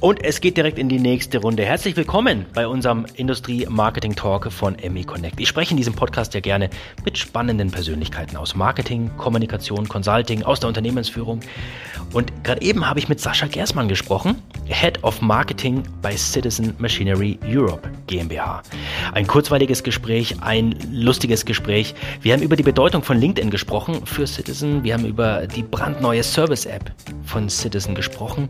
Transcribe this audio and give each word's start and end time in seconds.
Und 0.00 0.24
es 0.24 0.40
geht 0.40 0.56
direkt 0.56 0.78
in 0.78 0.88
die 0.88 1.00
nächste 1.00 1.38
Runde. 1.38 1.64
Herzlich 1.64 1.96
willkommen 1.96 2.46
bei 2.54 2.68
unserem 2.68 3.04
Industrie-Marketing-Talk 3.16 4.52
von 4.52 4.76
ME 4.92 5.02
Connect. 5.02 5.40
Ich 5.40 5.48
spreche 5.48 5.72
in 5.72 5.76
diesem 5.76 5.92
Podcast 5.92 6.34
ja 6.34 6.40
gerne 6.40 6.70
mit 7.04 7.18
spannenden 7.18 7.72
Persönlichkeiten 7.72 8.36
aus 8.36 8.54
Marketing, 8.54 9.10
Kommunikation, 9.16 9.88
Consulting, 9.88 10.44
aus 10.44 10.60
der 10.60 10.68
Unternehmensführung. 10.68 11.40
Und 12.12 12.32
gerade 12.44 12.62
eben 12.62 12.88
habe 12.88 13.00
ich 13.00 13.08
mit 13.08 13.18
Sascha 13.18 13.48
Gersmann 13.48 13.88
gesprochen, 13.88 14.40
Head 14.66 15.02
of 15.02 15.20
Marketing 15.20 15.82
bei 16.00 16.16
Citizen 16.16 16.74
Machinery 16.78 17.36
Europe 17.44 17.90
GmbH. 18.06 18.62
Ein 19.12 19.26
kurzweiliges 19.26 19.82
Gespräch, 19.82 20.36
ein 20.40 20.76
lustiges 20.92 21.44
Gespräch. 21.44 21.96
Wir 22.22 22.34
haben 22.34 22.42
über 22.42 22.54
die 22.54 22.62
Bedeutung 22.62 23.02
von 23.02 23.18
LinkedIn 23.18 23.50
gesprochen 23.50 24.06
für 24.06 24.28
Citizen. 24.28 24.84
Wir 24.84 24.94
haben 24.94 25.06
über 25.06 25.48
die 25.48 25.64
brandneue 25.64 26.22
Service-App 26.22 26.92
von 27.24 27.48
Citizen 27.48 27.96
gesprochen, 27.96 28.48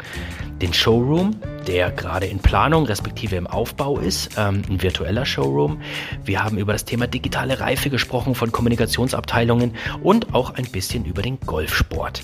den 0.61 0.75
Showroom 0.75 1.38
der 1.67 1.91
gerade 1.91 2.27
in 2.27 2.39
Planung 2.39 2.87
respektive 2.87 3.37
im 3.37 3.47
Aufbau 3.47 3.99
ist, 3.99 4.31
ähm, 4.37 4.63
ein 4.69 4.83
virtueller 4.83 5.27
Showroom. 5.27 5.81
Wir 6.25 6.43
haben 6.43 6.59
über 6.59 6.73
das 6.73 6.85
Thema 6.85 7.07
digitale 7.07 7.61
Reife 7.61 7.91
gesprochen 7.91 8.35
von 8.35 8.53
Kommunikationsabteilungen 8.53 9.75
und 10.03 10.35
auch 10.35 10.55
ein 10.55 10.67
bisschen 10.67 11.05
über 11.05 11.23
den 11.23 11.39
Golfsport. 11.41 12.23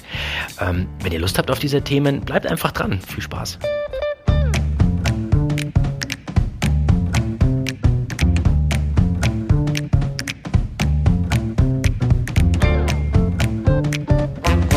Ähm, 0.61 0.89
wenn 1.03 1.13
ihr 1.13 1.21
Lust 1.21 1.39
habt 1.39 1.51
auf 1.51 1.59
diese 1.59 1.83
Themen, 1.83 2.21
bleibt 2.23 2.47
einfach 2.47 2.73
dran. 2.73 3.01
Viel 3.01 3.23
Spaß. 3.23 3.59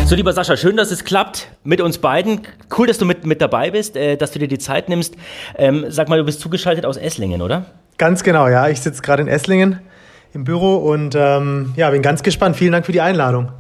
So, 0.08 0.16
lieber 0.16 0.32
Sascha, 0.32 0.56
schön, 0.56 0.78
dass 0.78 0.90
es 0.90 1.04
klappt 1.04 1.50
mit 1.66 1.82
uns 1.82 1.98
beiden. 1.98 2.40
Cool, 2.78 2.88
dass 2.88 2.98
du 2.98 3.04
mit, 3.04 3.26
mit 3.26 3.42
dabei 3.42 3.72
bist, 3.72 3.98
äh, 3.98 4.16
dass 4.16 4.32
du 4.32 4.40
dir 4.40 4.48
die 4.48 4.58
Zeit 4.58 4.88
nimmst. 4.88 5.18
Ähm, 5.58 5.88
sag 5.90 6.08
mal, 6.08 6.18
du 6.18 6.24
bist 6.24 6.40
zugeschaltet 6.40 6.86
aus 6.86 6.96
Esslingen, 6.96 7.42
oder? 7.42 7.66
Ganz 7.98 8.24
genau, 8.24 8.48
ja. 8.48 8.70
Ich 8.70 8.80
sitze 8.80 9.02
gerade 9.02 9.22
in 9.22 9.28
Esslingen 9.28 9.82
im 10.34 10.46
Büro 10.46 10.78
und 10.78 11.14
ähm, 11.14 11.74
ja, 11.76 11.90
bin 11.90 12.02
ganz 12.02 12.24
gespannt. 12.24 12.56
Vielen 12.56 12.72
Dank 12.72 12.86
für 12.86 12.94
die 12.94 13.02
Einladung. 13.02 13.52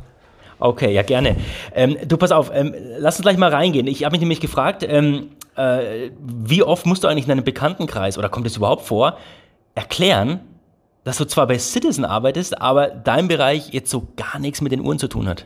Okay, 0.59 0.93
ja, 0.93 1.01
gerne. 1.01 1.35
Ähm, 1.75 1.97
du, 2.07 2.15
pass 2.15 2.31
auf, 2.31 2.49
ähm, 2.53 2.73
lass 2.97 3.17
uns 3.17 3.23
gleich 3.23 3.37
mal 3.37 3.53
reingehen. 3.53 3.85
Ich 3.85 4.05
habe 4.05 4.13
mich 4.13 4.21
nämlich 4.21 4.39
gefragt, 4.39 4.85
ähm, 4.87 5.31
äh, 5.57 6.11
wie 6.17 6.63
oft 6.63 6.85
musst 6.85 7.03
du 7.03 7.09
eigentlich 7.09 7.25
in 7.25 7.31
einem 7.33 7.43
Bekanntenkreis, 7.43 8.17
oder 8.17 8.29
kommt 8.29 8.47
es 8.47 8.55
überhaupt 8.55 8.85
vor, 8.85 9.17
erklären, 9.75 10.39
dass 11.03 11.17
du 11.17 11.25
zwar 11.25 11.45
bei 11.45 11.59
Citizen 11.59 12.05
arbeitest, 12.05 12.61
aber 12.61 12.87
dein 12.87 13.27
Bereich 13.27 13.73
jetzt 13.73 13.89
so 13.91 14.07
gar 14.15 14.39
nichts 14.39 14.61
mit 14.61 14.71
den 14.71 14.79
Uhren 14.79 14.97
zu 14.97 15.09
tun 15.09 15.27
hat? 15.27 15.45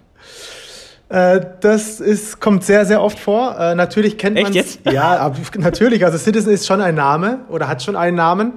Äh, 1.11 1.41
das 1.59 1.99
ist, 1.99 2.39
kommt 2.39 2.63
sehr, 2.63 2.85
sehr 2.85 3.01
oft 3.01 3.19
vor. 3.19 3.57
Äh, 3.59 3.75
natürlich 3.75 4.17
kennt 4.17 4.41
man 4.41 4.53
jetzt? 4.53 4.79
Ja, 4.91 5.33
natürlich. 5.57 6.05
Also 6.05 6.17
Citizen 6.17 6.51
ist 6.53 6.65
schon 6.65 6.79
ein 6.79 6.95
Name 6.95 7.39
oder 7.49 7.67
hat 7.67 7.83
schon 7.83 7.97
einen 7.97 8.15
Namen. 8.15 8.53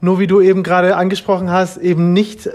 Nur 0.00 0.18
wie 0.18 0.26
du 0.26 0.40
eben 0.40 0.62
gerade 0.62 0.96
angesprochen 0.96 1.50
hast, 1.50 1.76
eben 1.76 2.14
nicht, 2.14 2.46
äh, 2.46 2.52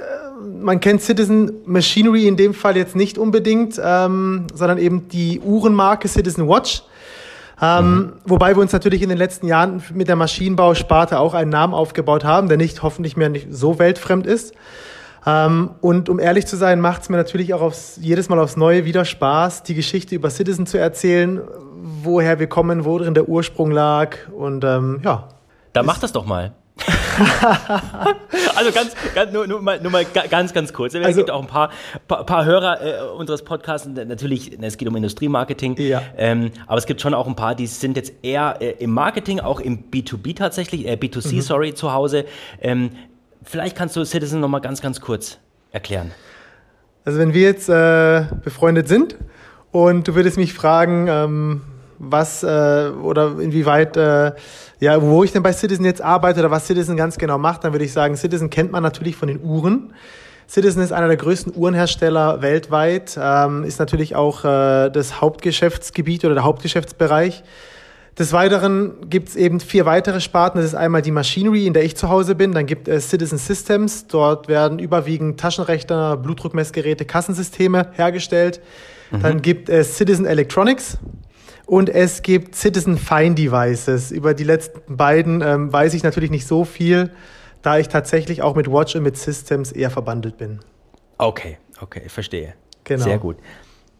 man 0.59 0.79
kennt 0.79 1.03
Citizen 1.03 1.51
Machinery 1.65 2.27
in 2.27 2.37
dem 2.37 2.55
Fall 2.55 2.75
jetzt 2.75 2.95
nicht 2.95 3.19
unbedingt, 3.19 3.79
ähm, 3.83 4.47
sondern 4.53 4.79
eben 4.79 5.09
die 5.09 5.39
Uhrenmarke 5.41 6.07
Citizen 6.07 6.47
Watch. 6.47 6.81
Ähm, 7.61 7.85
mhm. 7.85 8.13
Wobei 8.25 8.55
wir 8.55 8.61
uns 8.61 8.73
natürlich 8.73 9.03
in 9.03 9.09
den 9.09 9.17
letzten 9.19 9.45
Jahren 9.45 9.83
mit 9.93 10.07
der 10.07 10.15
Maschinenbausparte 10.15 11.19
auch 11.19 11.35
einen 11.35 11.51
Namen 11.51 11.75
aufgebaut 11.75 12.23
haben, 12.23 12.47
der 12.47 12.57
nicht 12.57 12.81
hoffentlich 12.81 13.15
mehr 13.15 13.29
nicht 13.29 13.47
so 13.51 13.77
weltfremd 13.77 14.25
ist. 14.25 14.55
Ähm, 15.25 15.71
und 15.81 16.09
um 16.09 16.19
ehrlich 16.19 16.47
zu 16.47 16.55
sein, 16.55 16.81
macht 16.81 17.03
es 17.03 17.09
mir 17.09 17.17
natürlich 17.17 17.53
auch 17.53 17.61
aufs, 17.61 17.97
jedes 18.01 18.29
Mal 18.29 18.39
aufs 18.39 18.57
Neue 18.57 18.85
wieder 18.85 19.05
Spaß, 19.05 19.63
die 19.63 19.75
Geschichte 19.75 20.15
über 20.15 20.29
Citizen 20.29 20.65
zu 20.65 20.77
erzählen, 20.77 21.41
woher 22.03 22.39
wir 22.39 22.47
kommen, 22.47 22.85
wo 22.85 22.97
drin 22.97 23.13
der 23.13 23.27
Ursprung 23.27 23.71
lag. 23.71 24.15
Und 24.31 24.63
ähm, 24.63 25.01
ja. 25.03 25.29
Da 25.73 25.83
mach 25.83 25.99
das 25.99 26.11
doch 26.11 26.25
mal. 26.25 26.53
also 28.55 28.71
ganz, 28.71 28.95
ganz 29.13 29.31
nur, 29.31 29.47
nur, 29.47 29.61
mal, 29.61 29.79
nur 29.81 29.91
mal 29.91 30.05
ganz, 30.05 30.53
ganz 30.53 30.73
kurz. 30.73 30.93
Es 30.93 31.05
also, 31.05 31.17
gibt 31.17 31.31
auch 31.31 31.41
ein 31.41 31.47
paar, 31.47 31.71
paar, 32.07 32.25
paar 32.25 32.45
Hörer 32.45 32.81
äh, 32.81 33.01
unseres 33.17 33.43
Podcasts. 33.43 33.87
Natürlich, 33.87 34.57
es 34.59 34.77
geht 34.77 34.87
um 34.87 34.95
Industriemarketing. 34.95 35.75
Ja. 35.77 36.01
Ähm, 36.17 36.51
aber 36.67 36.77
es 36.77 36.85
gibt 36.85 37.01
schon 37.01 37.13
auch 37.13 37.27
ein 37.27 37.35
paar, 37.35 37.55
die 37.55 37.67
sind 37.67 37.97
jetzt 37.97 38.13
eher 38.21 38.57
äh, 38.61 38.71
im 38.79 38.91
Marketing, 38.91 39.39
auch 39.39 39.59
im 39.59 39.89
B2B 39.91 40.35
tatsächlich, 40.35 40.87
äh, 40.87 40.93
B2C, 40.93 41.35
mhm. 41.35 41.41
sorry, 41.41 41.73
zu 41.73 41.93
Hause. 41.93 42.25
Ähm, 42.61 42.91
Vielleicht 43.43 43.75
kannst 43.77 43.95
du 43.95 44.03
Citizen 44.03 44.39
noch 44.39 44.49
mal 44.49 44.59
ganz, 44.59 44.81
ganz 44.81 45.01
kurz 45.01 45.37
erklären. 45.71 46.11
Also 47.05 47.19
wenn 47.19 47.33
wir 47.33 47.41
jetzt 47.41 47.69
äh, 47.69 48.25
befreundet 48.43 48.87
sind 48.87 49.15
und 49.71 50.07
du 50.07 50.15
würdest 50.15 50.37
mich 50.37 50.53
fragen, 50.53 51.07
ähm, 51.07 51.61
was 51.97 52.43
äh, 52.43 52.91
oder 53.01 53.39
inwieweit, 53.39 53.97
äh, 53.97 54.33
ja, 54.79 55.01
wo 55.01 55.23
ich 55.23 55.31
denn 55.31 55.43
bei 55.43 55.53
Citizen 55.53 55.85
jetzt 55.85 56.01
arbeite 56.01 56.39
oder 56.39 56.51
was 56.51 56.65
Citizen 56.65 56.97
ganz 56.97 57.17
genau 57.17 57.37
macht, 57.37 57.63
dann 57.63 57.73
würde 57.73 57.85
ich 57.85 57.93
sagen, 57.93 58.15
Citizen 58.15 58.49
kennt 58.49 58.71
man 58.71 58.83
natürlich 58.83 59.15
von 59.15 59.27
den 59.27 59.41
Uhren. 59.41 59.93
Citizen 60.47 60.81
ist 60.81 60.91
einer 60.91 61.07
der 61.07 61.17
größten 61.17 61.53
Uhrenhersteller 61.55 62.41
weltweit, 62.41 63.17
ähm, 63.21 63.63
ist 63.63 63.79
natürlich 63.79 64.15
auch 64.15 64.43
äh, 64.45 64.89
das 64.89 65.21
Hauptgeschäftsgebiet 65.21 66.25
oder 66.25 66.33
der 66.33 66.43
Hauptgeschäftsbereich. 66.43 67.43
Des 68.19 68.33
Weiteren 68.33 69.09
gibt 69.09 69.29
es 69.29 69.37
eben 69.37 69.61
vier 69.61 69.85
weitere 69.85 70.19
Sparten. 70.19 70.57
Das 70.57 70.65
ist 70.65 70.75
einmal 70.75 71.01
die 71.01 71.11
Machinery, 71.11 71.65
in 71.65 71.73
der 71.73 71.85
ich 71.85 71.95
zu 71.95 72.09
Hause 72.09 72.35
bin. 72.35 72.51
Dann 72.51 72.65
gibt 72.65 72.89
es 72.89 73.09
Citizen 73.09 73.37
Systems. 73.37 74.07
Dort 74.07 74.49
werden 74.49 74.77
überwiegend 74.77 75.39
Taschenrechner, 75.39 76.17
Blutdruckmessgeräte, 76.17 77.05
Kassensysteme 77.05 77.91
hergestellt. 77.93 78.61
Mhm. 79.11 79.21
Dann 79.21 79.41
gibt 79.41 79.69
es 79.69 79.95
Citizen 79.95 80.25
Electronics. 80.25 80.97
Und 81.65 81.87
es 81.87 82.21
gibt 82.21 82.55
Citizen 82.55 82.97
Fine 82.97 83.35
Devices. 83.35 84.11
Über 84.11 84.33
die 84.33 84.43
letzten 84.43 84.97
beiden 84.97 85.41
ähm, 85.41 85.71
weiß 85.71 85.93
ich 85.93 86.03
natürlich 86.03 86.29
nicht 86.29 86.45
so 86.45 86.65
viel, 86.65 87.11
da 87.61 87.77
ich 87.77 87.87
tatsächlich 87.87 88.41
auch 88.41 88.55
mit 88.55 88.69
Watch 88.69 88.97
und 88.97 89.03
mit 89.03 89.15
Systems 89.15 89.71
eher 89.71 89.91
verbandelt 89.91 90.37
bin. 90.37 90.59
Okay, 91.17 91.57
okay, 91.79 92.09
verstehe. 92.09 92.55
Genau. 92.83 93.03
Sehr 93.03 93.17
gut. 93.17 93.37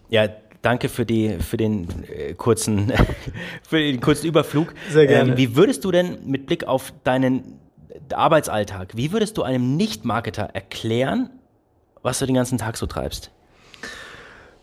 Ja, 0.10 0.28
Danke 0.62 0.90
für, 0.90 1.06
die, 1.06 1.38
für, 1.40 1.58
den, 1.58 1.88
äh, 2.10 2.34
kurzen, 2.34 2.92
für 3.64 3.80
den 3.80 4.02
kurzen 4.02 4.28
Überflug. 4.28 4.74
Sehr 4.90 5.08
gerne. 5.08 5.32
Ähm, 5.32 5.38
wie 5.38 5.56
würdest 5.56 5.86
du 5.86 5.92
denn 5.92 6.18
mit 6.26 6.48
Blick 6.48 6.66
auf 6.66 6.94
deinen 7.04 7.60
Arbeitsalltag, 8.14 8.96
wie 8.96 9.12
würdest 9.12 9.38
du 9.38 9.44
einem 9.44 9.76
Nicht-Marketer 9.78 10.44
erklären, 10.54 11.30
was 12.02 12.20
du 12.20 12.26
den 12.26 12.36
ganzen 12.36 12.58
Tag 12.58 12.78
so 12.78 12.86
treibst? 12.86 13.32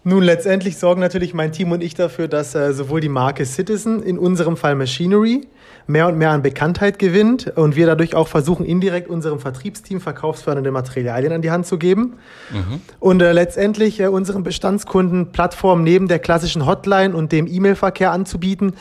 Nun, 0.08 0.22
letztendlich 0.22 0.78
sorgen 0.78 1.00
natürlich 1.00 1.34
mein 1.34 1.50
Team 1.50 1.72
und 1.72 1.82
ich 1.82 1.94
dafür, 1.94 2.28
dass 2.28 2.54
äh, 2.54 2.72
sowohl 2.72 3.00
die 3.00 3.08
Marke 3.08 3.44
Citizen, 3.44 4.04
in 4.04 4.20
unserem 4.20 4.56
Fall 4.56 4.76
Machinery, 4.76 5.48
mehr 5.88 6.06
und 6.06 6.16
mehr 6.16 6.30
an 6.30 6.42
Bekanntheit 6.42 7.00
gewinnt 7.00 7.52
und 7.56 7.74
wir 7.74 7.86
dadurch 7.86 8.14
auch 8.14 8.28
versuchen, 8.28 8.64
indirekt 8.64 9.10
unserem 9.10 9.40
Vertriebsteam 9.40 10.00
verkaufsfördernde 10.00 10.70
Materialien 10.70 11.32
an 11.32 11.42
die 11.42 11.50
Hand 11.50 11.66
zu 11.66 11.76
geben. 11.76 12.18
Mhm. 12.52 12.82
Und 13.00 13.20
äh, 13.20 13.32
letztendlich 13.32 13.98
äh, 13.98 14.06
unseren 14.06 14.44
Bestandskunden 14.44 15.32
Plattformen 15.32 15.82
neben 15.82 16.06
der 16.06 16.20
klassischen 16.20 16.66
Hotline 16.66 17.16
und 17.16 17.32
dem 17.32 17.48
E-Mail-Verkehr 17.48 18.12
anzubieten, 18.12 18.74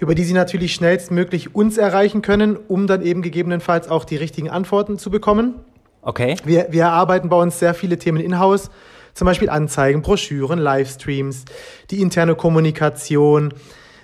über 0.00 0.16
die 0.16 0.24
sie 0.24 0.34
natürlich 0.34 0.74
schnellstmöglich 0.74 1.54
uns 1.54 1.78
erreichen 1.78 2.20
können, 2.20 2.56
um 2.56 2.88
dann 2.88 3.00
eben 3.02 3.22
gegebenenfalls 3.22 3.88
auch 3.88 4.04
die 4.04 4.16
richtigen 4.16 4.50
Antworten 4.50 4.98
zu 4.98 5.12
bekommen. 5.12 5.54
Okay. 6.02 6.34
Wir, 6.44 6.66
wir 6.70 6.82
erarbeiten 6.82 7.28
bei 7.28 7.36
uns 7.36 7.60
sehr 7.60 7.74
viele 7.74 7.96
Themen 7.96 8.18
in-house 8.18 8.70
zum 9.14 9.26
Beispiel 9.26 9.48
Anzeigen, 9.48 10.02
Broschüren, 10.02 10.58
Livestreams, 10.58 11.44
die 11.90 12.02
interne 12.02 12.34
Kommunikation. 12.34 13.54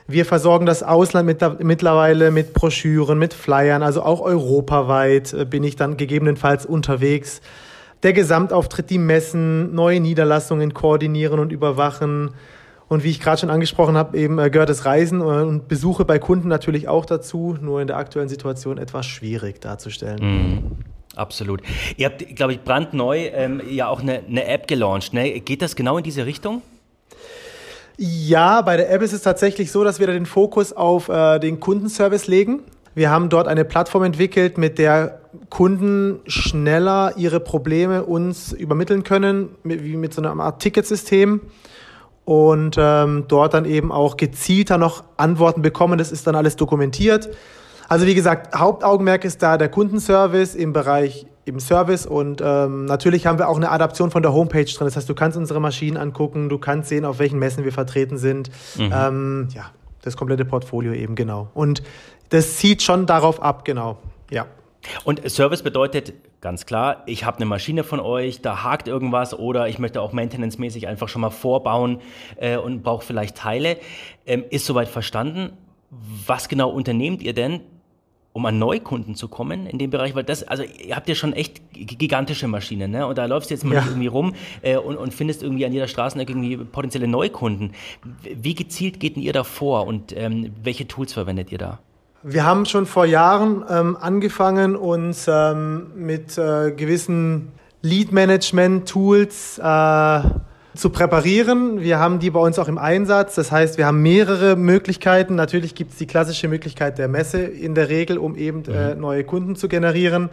Wir 0.06 0.24
versorgen 0.24 0.66
das 0.66 0.82
Ausland 0.82 1.26
mit, 1.26 1.62
mittlerweile 1.62 2.30
mit 2.30 2.54
Broschüren, 2.54 3.18
mit 3.18 3.34
Flyern, 3.34 3.82
also 3.82 4.02
auch 4.02 4.20
europaweit 4.20 5.32
äh, 5.32 5.44
bin 5.44 5.62
ich 5.62 5.76
dann 5.76 5.96
gegebenenfalls 5.96 6.66
unterwegs. 6.66 7.40
Der 8.02 8.12
Gesamtauftritt, 8.12 8.88
die 8.90 8.98
Messen, 8.98 9.74
neue 9.74 10.00
Niederlassungen 10.00 10.74
koordinieren 10.74 11.38
und 11.38 11.52
überwachen. 11.52 12.30
Und 12.88 13.04
wie 13.04 13.10
ich 13.10 13.20
gerade 13.20 13.38
schon 13.38 13.50
angesprochen 13.50 13.96
habe, 13.96 14.18
eben 14.18 14.38
äh, 14.38 14.50
gehört 14.50 14.68
das 14.68 14.84
Reisen 14.84 15.20
äh, 15.20 15.24
und 15.24 15.68
Besuche 15.68 16.04
bei 16.04 16.18
Kunden 16.18 16.48
natürlich 16.48 16.88
auch 16.88 17.04
dazu, 17.04 17.56
nur 17.60 17.80
in 17.80 17.86
der 17.86 17.96
aktuellen 17.96 18.28
Situation 18.28 18.78
etwas 18.78 19.06
schwierig 19.06 19.60
darzustellen. 19.60 20.18
Mhm. 20.20 20.60
Absolut. 21.16 21.62
Ihr 21.96 22.06
habt, 22.06 22.36
glaube 22.36 22.52
ich, 22.52 22.60
brandneu 22.60 23.30
ähm, 23.32 23.60
ja 23.68 23.88
auch 23.88 24.00
eine, 24.00 24.22
eine 24.28 24.44
App 24.46 24.68
gelauncht. 24.68 25.12
Ne? 25.12 25.40
Geht 25.40 25.62
das 25.62 25.74
genau 25.74 25.98
in 25.98 26.04
diese 26.04 26.24
Richtung? 26.24 26.62
Ja, 27.96 28.62
bei 28.62 28.76
der 28.76 28.90
App 28.90 29.02
ist 29.02 29.12
es 29.12 29.22
tatsächlich 29.22 29.70
so, 29.70 29.84
dass 29.84 30.00
wir 30.00 30.06
da 30.06 30.12
den 30.12 30.26
Fokus 30.26 30.72
auf 30.72 31.08
äh, 31.08 31.38
den 31.38 31.60
Kundenservice 31.60 32.28
legen. 32.28 32.60
Wir 32.94 33.10
haben 33.10 33.28
dort 33.28 33.46
eine 33.46 33.64
Plattform 33.64 34.04
entwickelt, 34.04 34.56
mit 34.56 34.78
der 34.78 35.20
Kunden 35.48 36.20
schneller 36.26 37.12
ihre 37.16 37.40
Probleme 37.40 38.04
uns 38.04 38.52
übermitteln 38.52 39.04
können, 39.04 39.50
wie 39.64 39.96
mit 39.96 40.14
so 40.14 40.22
einer 40.22 40.40
Art 40.42 40.60
Ticketsystem 40.62 41.40
und 42.24 42.76
ähm, 42.78 43.24
dort 43.28 43.54
dann 43.54 43.64
eben 43.64 43.92
auch 43.92 44.16
gezielter 44.16 44.78
noch 44.78 45.04
Antworten 45.16 45.62
bekommen. 45.62 45.98
Das 45.98 46.10
ist 46.10 46.26
dann 46.26 46.34
alles 46.34 46.56
dokumentiert. 46.56 47.28
Also 47.90 48.06
wie 48.06 48.14
gesagt, 48.14 48.54
Hauptaugenmerk 48.54 49.24
ist 49.24 49.42
da 49.42 49.58
der 49.58 49.68
Kundenservice 49.68 50.54
im 50.54 50.72
Bereich 50.72 51.26
im 51.44 51.58
Service 51.58 52.06
und 52.06 52.40
ähm, 52.40 52.84
natürlich 52.84 53.26
haben 53.26 53.40
wir 53.40 53.48
auch 53.48 53.56
eine 53.56 53.68
Adaption 53.68 54.12
von 54.12 54.22
der 54.22 54.32
Homepage 54.32 54.64
drin. 54.64 54.86
Das 54.86 54.94
heißt, 54.94 55.08
du 55.08 55.14
kannst 55.16 55.36
unsere 55.36 55.60
Maschinen 55.60 55.96
angucken, 55.96 56.48
du 56.48 56.58
kannst 56.58 56.88
sehen, 56.88 57.04
auf 57.04 57.18
welchen 57.18 57.40
Messen 57.40 57.64
wir 57.64 57.72
vertreten 57.72 58.16
sind. 58.16 58.48
Mhm. 58.76 58.92
Ähm, 58.94 59.48
ja, 59.52 59.72
Das 60.02 60.16
komplette 60.16 60.44
Portfolio 60.44 60.92
eben, 60.92 61.16
genau. 61.16 61.48
Und 61.52 61.82
das 62.28 62.58
zieht 62.58 62.84
schon 62.84 63.06
darauf 63.06 63.42
ab, 63.42 63.64
genau. 63.64 63.98
Ja. 64.30 64.46
Und 65.02 65.28
Service 65.28 65.64
bedeutet 65.64 66.12
ganz 66.40 66.66
klar, 66.66 67.02
ich 67.06 67.24
habe 67.24 67.38
eine 67.38 67.46
Maschine 67.46 67.82
von 67.82 67.98
euch, 67.98 68.40
da 68.40 68.62
hakt 68.62 68.86
irgendwas 68.86 69.36
oder 69.36 69.66
ich 69.66 69.80
möchte 69.80 70.00
auch 70.00 70.12
maintenance-mäßig 70.12 70.86
einfach 70.86 71.08
schon 71.08 71.22
mal 71.22 71.30
vorbauen 71.30 72.00
äh, 72.36 72.56
und 72.56 72.84
brauche 72.84 73.04
vielleicht 73.04 73.36
Teile. 73.36 73.78
Ähm, 74.26 74.44
ist 74.48 74.64
soweit 74.64 74.88
verstanden. 74.88 75.54
Was 76.24 76.48
genau 76.48 76.70
unternehmt 76.70 77.20
ihr 77.20 77.34
denn, 77.34 77.62
um 78.32 78.46
an 78.46 78.58
Neukunden 78.58 79.14
zu 79.14 79.28
kommen 79.28 79.66
in 79.66 79.78
dem 79.78 79.90
Bereich? 79.90 80.14
Weil 80.14 80.24
das, 80.24 80.42
also 80.42 80.62
ihr 80.62 80.96
habt 80.96 81.08
ja 81.08 81.14
schon 81.14 81.32
echt 81.32 81.60
gigantische 81.72 82.48
Maschinen, 82.48 82.90
ne? 82.90 83.06
Und 83.06 83.18
da 83.18 83.26
läufst 83.26 83.50
du 83.50 83.54
jetzt 83.54 83.64
mal 83.64 83.74
ja. 83.74 83.84
irgendwie 83.86 84.06
rum 84.06 84.34
äh, 84.62 84.76
und, 84.76 84.96
und 84.96 85.12
findest 85.14 85.42
irgendwie 85.42 85.66
an 85.66 85.72
jeder 85.72 85.88
Straßenecke 85.88 86.32
irgendwie 86.32 86.56
potenzielle 86.56 87.08
Neukunden. 87.08 87.72
Wie 88.22 88.54
gezielt 88.54 89.00
geht 89.00 89.16
denn 89.16 89.22
ihr 89.22 89.32
da 89.32 89.44
vor 89.44 89.86
und 89.86 90.16
ähm, 90.16 90.52
welche 90.62 90.86
Tools 90.86 91.12
verwendet 91.12 91.52
ihr 91.52 91.58
da? 91.58 91.78
Wir 92.22 92.44
haben 92.44 92.66
schon 92.66 92.84
vor 92.84 93.06
Jahren 93.06 93.64
ähm, 93.70 93.96
angefangen, 93.98 94.76
uns 94.76 95.26
ähm, 95.26 95.86
mit 95.96 96.36
äh, 96.36 96.70
gewissen 96.72 97.52
Lead-Management-Tools 97.80 99.58
äh, 99.58 100.20
zu 100.74 100.90
präparieren. 100.90 101.80
Wir 101.80 101.98
haben 101.98 102.18
die 102.18 102.30
bei 102.30 102.40
uns 102.40 102.58
auch 102.58 102.68
im 102.68 102.78
Einsatz. 102.78 103.34
Das 103.34 103.50
heißt, 103.50 103.78
wir 103.78 103.86
haben 103.86 104.02
mehrere 104.02 104.56
Möglichkeiten. 104.56 105.34
Natürlich 105.34 105.74
gibt 105.74 105.92
es 105.92 105.98
die 105.98 106.06
klassische 106.06 106.48
Möglichkeit 106.48 106.98
der 106.98 107.08
Messe 107.08 107.40
in 107.40 107.74
der 107.74 107.88
Regel, 107.88 108.18
um 108.18 108.36
eben 108.36 108.64
äh, 108.66 108.94
mhm. 108.94 109.00
neue 109.00 109.24
Kunden 109.24 109.56
zu 109.56 109.68
generieren. 109.68 110.30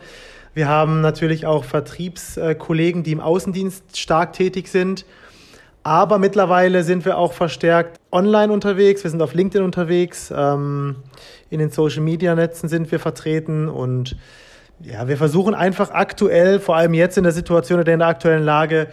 Wir 0.54 0.68
haben 0.68 1.02
natürlich 1.02 1.46
auch 1.46 1.64
Vertriebskollegen, 1.64 3.04
die 3.04 3.12
im 3.12 3.20
Außendienst 3.20 3.98
stark 3.98 4.34
tätig 4.34 4.70
sind. 4.70 5.06
Aber 5.84 6.20
mittlerweile 6.20 6.84
sind 6.84 7.06
wir 7.06 7.18
auch 7.18 7.32
verstärkt 7.34 7.98
online 8.12 8.52
unterwegs. 8.52 9.04
Wir 9.04 9.12
sind 9.12 9.22
auf 9.22 9.34
LinkedIn 9.34 9.64
unterwegs. 9.64 10.34
Ähm, 10.36 10.98
in 11.50 11.60
den 11.60 11.70
Social 11.70 12.02
Media 12.02 12.36
Netzen 12.36 12.68
sind 12.68 12.92
wir 12.92 13.00
vertreten 13.00 13.70
und 13.70 14.18
ja, 14.82 15.08
wir 15.08 15.18
versuchen 15.18 15.56
einfach 15.56 15.92
aktuell, 15.92 16.60
vor 16.60 16.76
allem 16.76 16.94
jetzt 16.94 17.18
in 17.18 17.24
der 17.24 17.34
Situation 17.34 17.80
oder 17.80 17.94
in 17.94 18.00
der 18.00 18.10
aktuellen 18.10 18.44
Lage, 18.44 18.88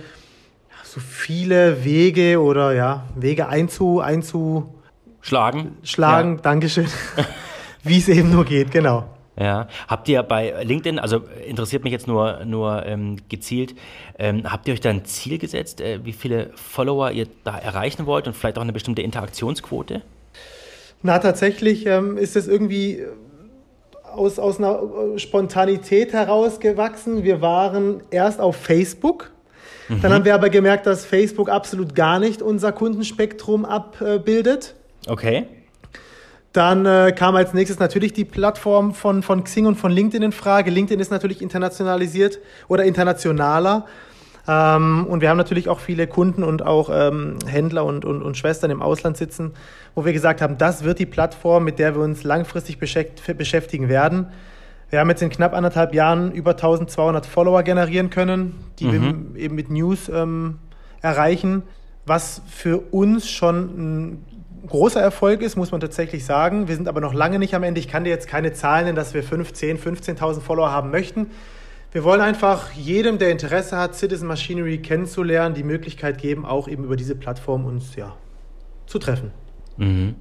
so 0.95 1.01
viele 1.01 1.85
Wege 1.85 2.41
oder 2.41 2.73
ja, 2.73 3.03
Wege 3.17 3.49
einzu, 3.49 3.99
einzuschlagen. 3.99 5.77
Schlagen, 5.83 6.37
ja. 6.37 6.41
Dankeschön. 6.41 6.87
Wie 7.83 7.99
es 7.99 8.09
eben 8.09 8.31
nur 8.31 8.45
geht, 8.45 8.71
genau. 8.71 9.05
Ja, 9.37 9.67
habt 9.89 10.09
ihr 10.09 10.23
bei 10.23 10.63
LinkedIn, 10.63 11.01
also 11.01 11.23
interessiert 11.45 11.83
mich 11.83 11.93
jetzt 11.93 12.07
nur, 12.07 12.45
nur 12.45 12.87
ähm, 12.87 13.17
gezielt, 13.29 13.75
ähm, 14.17 14.45
habt 14.45 14.69
ihr 14.69 14.75
euch 14.75 14.81
da 14.81 14.91
ein 14.91 15.05
Ziel 15.05 15.39
gesetzt, 15.39 15.81
äh, 15.81 16.05
wie 16.05 16.13
viele 16.13 16.53
Follower 16.55 17.11
ihr 17.11 17.27
da 17.43 17.59
erreichen 17.59 18.07
wollt 18.07 18.29
und 18.29 18.37
vielleicht 18.37 18.57
auch 18.59 18.63
eine 18.63 18.73
bestimmte 18.73 19.03
Interaktionsquote? 19.03 20.03
Na, 21.03 21.19
tatsächlich 21.19 21.87
ähm, 21.87 22.17
ist 22.17 22.37
es 22.37 22.47
irgendwie 22.47 23.03
aus, 24.05 24.39
aus 24.39 24.59
einer 24.59 24.79
Spontanität 25.17 26.13
herausgewachsen. 26.13 27.25
Wir 27.25 27.41
waren 27.41 28.05
erst 28.13 28.41
auf 28.41 28.55
Facebook. 28.55 29.34
Mhm. 29.89 30.01
Dann 30.01 30.13
haben 30.13 30.25
wir 30.25 30.35
aber 30.35 30.51
gemerkt, 30.51 30.87
dass 30.87 31.05
Facebook 31.05 31.49
absolut 31.49 31.95
gar 31.95 32.19
nicht 32.19 32.43
unser 32.43 32.73
Kundenspektrum 32.73 33.65
abbildet. 33.65 34.75
Okay. 35.07 35.47
Dann 36.53 36.87
äh, 36.87 37.13
kam 37.17 37.35
als 37.35 37.53
nächstes 37.53 37.81
natürlich 37.81 38.13
die 38.13 38.25
Plattform 38.25 38.95
von, 38.95 39.23
von 39.23 39.43
Xing 39.43 39.67
und 39.67 39.75
von 39.75 39.91
LinkedIn 39.91 40.23
in 40.23 40.33
Frage. 40.33 40.71
LinkedIn 40.71 41.01
ist 41.01 41.11
natürlich 41.11 41.43
internationalisiert 41.43 42.39
oder 42.69 42.85
internationaler. 42.85 43.87
Ähm, 44.47 45.07
und 45.09 45.21
wir 45.21 45.31
haben 45.31 45.37
natürlich 45.37 45.69
auch 45.69 45.81
viele 45.81 46.07
Kunden 46.07 46.45
und 46.45 46.63
auch 46.63 46.91
ähm, 46.93 47.39
Händler 47.47 47.85
und, 47.85 48.05
und, 48.05 48.23
und 48.23 48.37
Schwestern 48.37 48.71
im 48.71 48.83
Ausland 48.83 49.17
sitzen, 49.17 49.53
wo 49.95 50.05
wir 50.05 50.13
gesagt 50.13 50.41
haben, 50.43 50.57
das 50.57 50.85
wird 50.85 51.01
die 51.01 51.07
Plattform, 51.07 51.65
mit 51.65 51.79
der 51.79 51.97
wir 51.97 52.03
uns 52.03 52.23
langfristig 52.23 52.79
beschäftigen 52.79 53.89
werden. 53.89 54.29
Wir 54.91 55.01
haben 55.01 55.09
jetzt 55.09 55.23
in 55.23 55.31
knapp 55.31 55.55
anderthalb 55.55 55.95
Jahren 55.95 56.33
über 56.33 56.53
1200 56.53 57.27
Follower 57.27 57.63
generieren 57.63 58.11
können, 58.11 58.55
die 58.79 58.87
mhm. 58.87 59.35
wir 59.35 59.43
eben 59.43 59.55
mit 59.55 59.71
News 59.71 60.09
ähm, 60.09 60.59
erreichen, 61.03 61.63
was 62.07 62.43
für 62.47 62.79
uns 62.93 63.29
schon 63.29 63.57
ein 63.59 64.25
großer 64.67 65.01
Erfolg 65.01 65.43
ist, 65.43 65.57
muss 65.57 65.73
man 65.73 65.81
tatsächlich 65.81 66.25
sagen. 66.25 66.69
Wir 66.69 66.77
sind 66.77 66.89
aber 66.89 67.01
noch 67.01 67.15
lange 67.15 67.39
nicht 67.39 67.55
am 67.55 67.63
Ende. 67.63 67.81
Ich 67.81 67.89
kann 67.89 68.05
dir 68.05 68.11
jetzt 68.11 68.29
keine 68.29 68.53
Zahlen 68.53 68.87
nennen, 68.87 68.97
dass 68.97 69.15
wir 69.15 69.23
15, 69.23 69.79
15.000 69.79 70.41
Follower 70.41 70.71
haben 70.71 70.91
möchten. 70.91 71.31
Wir 71.93 72.03
wollen 72.03 72.21
einfach 72.21 72.73
jedem, 72.73 73.19
der 73.19 73.31
Interesse 73.31 73.77
hat, 73.77 73.95
Citizen 73.95 74.27
Machinery 74.27 74.79
kennenzulernen, 74.79 75.55
die 75.55 75.63
Möglichkeit 75.63 76.19
geben, 76.19 76.45
auch 76.45 76.67
eben 76.67 76.85
über 76.85 76.97
diese 76.97 77.15
Plattform 77.15 77.65
uns 77.65 77.95
ja, 77.95 78.17
zu 78.87 78.99
treffen. 78.99 79.31
Mhm. 79.77 80.17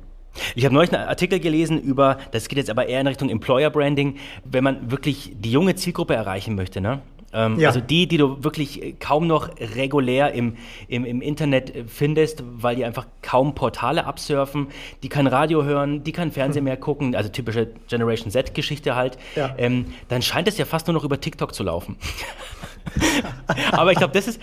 Ich 0.55 0.65
habe 0.65 0.73
neulich 0.73 0.93
einen 0.93 1.07
Artikel 1.07 1.39
gelesen 1.39 1.79
über, 1.79 2.17
das 2.31 2.47
geht 2.47 2.57
jetzt 2.57 2.69
aber 2.69 2.87
eher 2.87 3.01
in 3.01 3.07
Richtung 3.07 3.29
Employer 3.29 3.69
Branding, 3.69 4.17
wenn 4.43 4.63
man 4.63 4.91
wirklich 4.91 5.33
die 5.35 5.51
junge 5.51 5.75
Zielgruppe 5.75 6.15
erreichen 6.15 6.55
möchte. 6.55 6.81
Ne? 6.81 7.01
Ähm, 7.33 7.59
ja. 7.59 7.69
Also 7.69 7.81
die, 7.81 8.07
die 8.07 8.17
du 8.17 8.43
wirklich 8.43 8.95
kaum 8.99 9.27
noch 9.27 9.49
regulär 9.75 10.33
im, 10.33 10.55
im, 10.87 11.03
im 11.03 11.21
Internet 11.21 11.73
findest, 11.87 12.43
weil 12.45 12.75
die 12.75 12.85
einfach 12.85 13.07
kaum 13.21 13.55
Portale 13.55 14.05
absurfen, 14.05 14.67
die 15.01 15.09
kein 15.09 15.27
Radio 15.27 15.63
hören, 15.63 16.03
die 16.03 16.11
kein 16.11 16.31
Fernsehen 16.31 16.63
mehr 16.65 16.77
gucken, 16.77 17.15
also 17.15 17.29
typische 17.29 17.71
Generation 17.87 18.31
Z-Geschichte 18.31 18.95
halt, 18.95 19.17
ja. 19.35 19.55
ähm, 19.57 19.85
dann 20.09 20.21
scheint 20.21 20.47
es 20.47 20.57
ja 20.57 20.65
fast 20.65 20.87
nur 20.87 20.93
noch 20.93 21.03
über 21.03 21.19
TikTok 21.19 21.53
zu 21.53 21.63
laufen. 21.63 21.97
Aber 23.71 23.91
ich 23.91 23.97
glaube, 23.97 24.13
das 24.13 24.27
ist, 24.27 24.41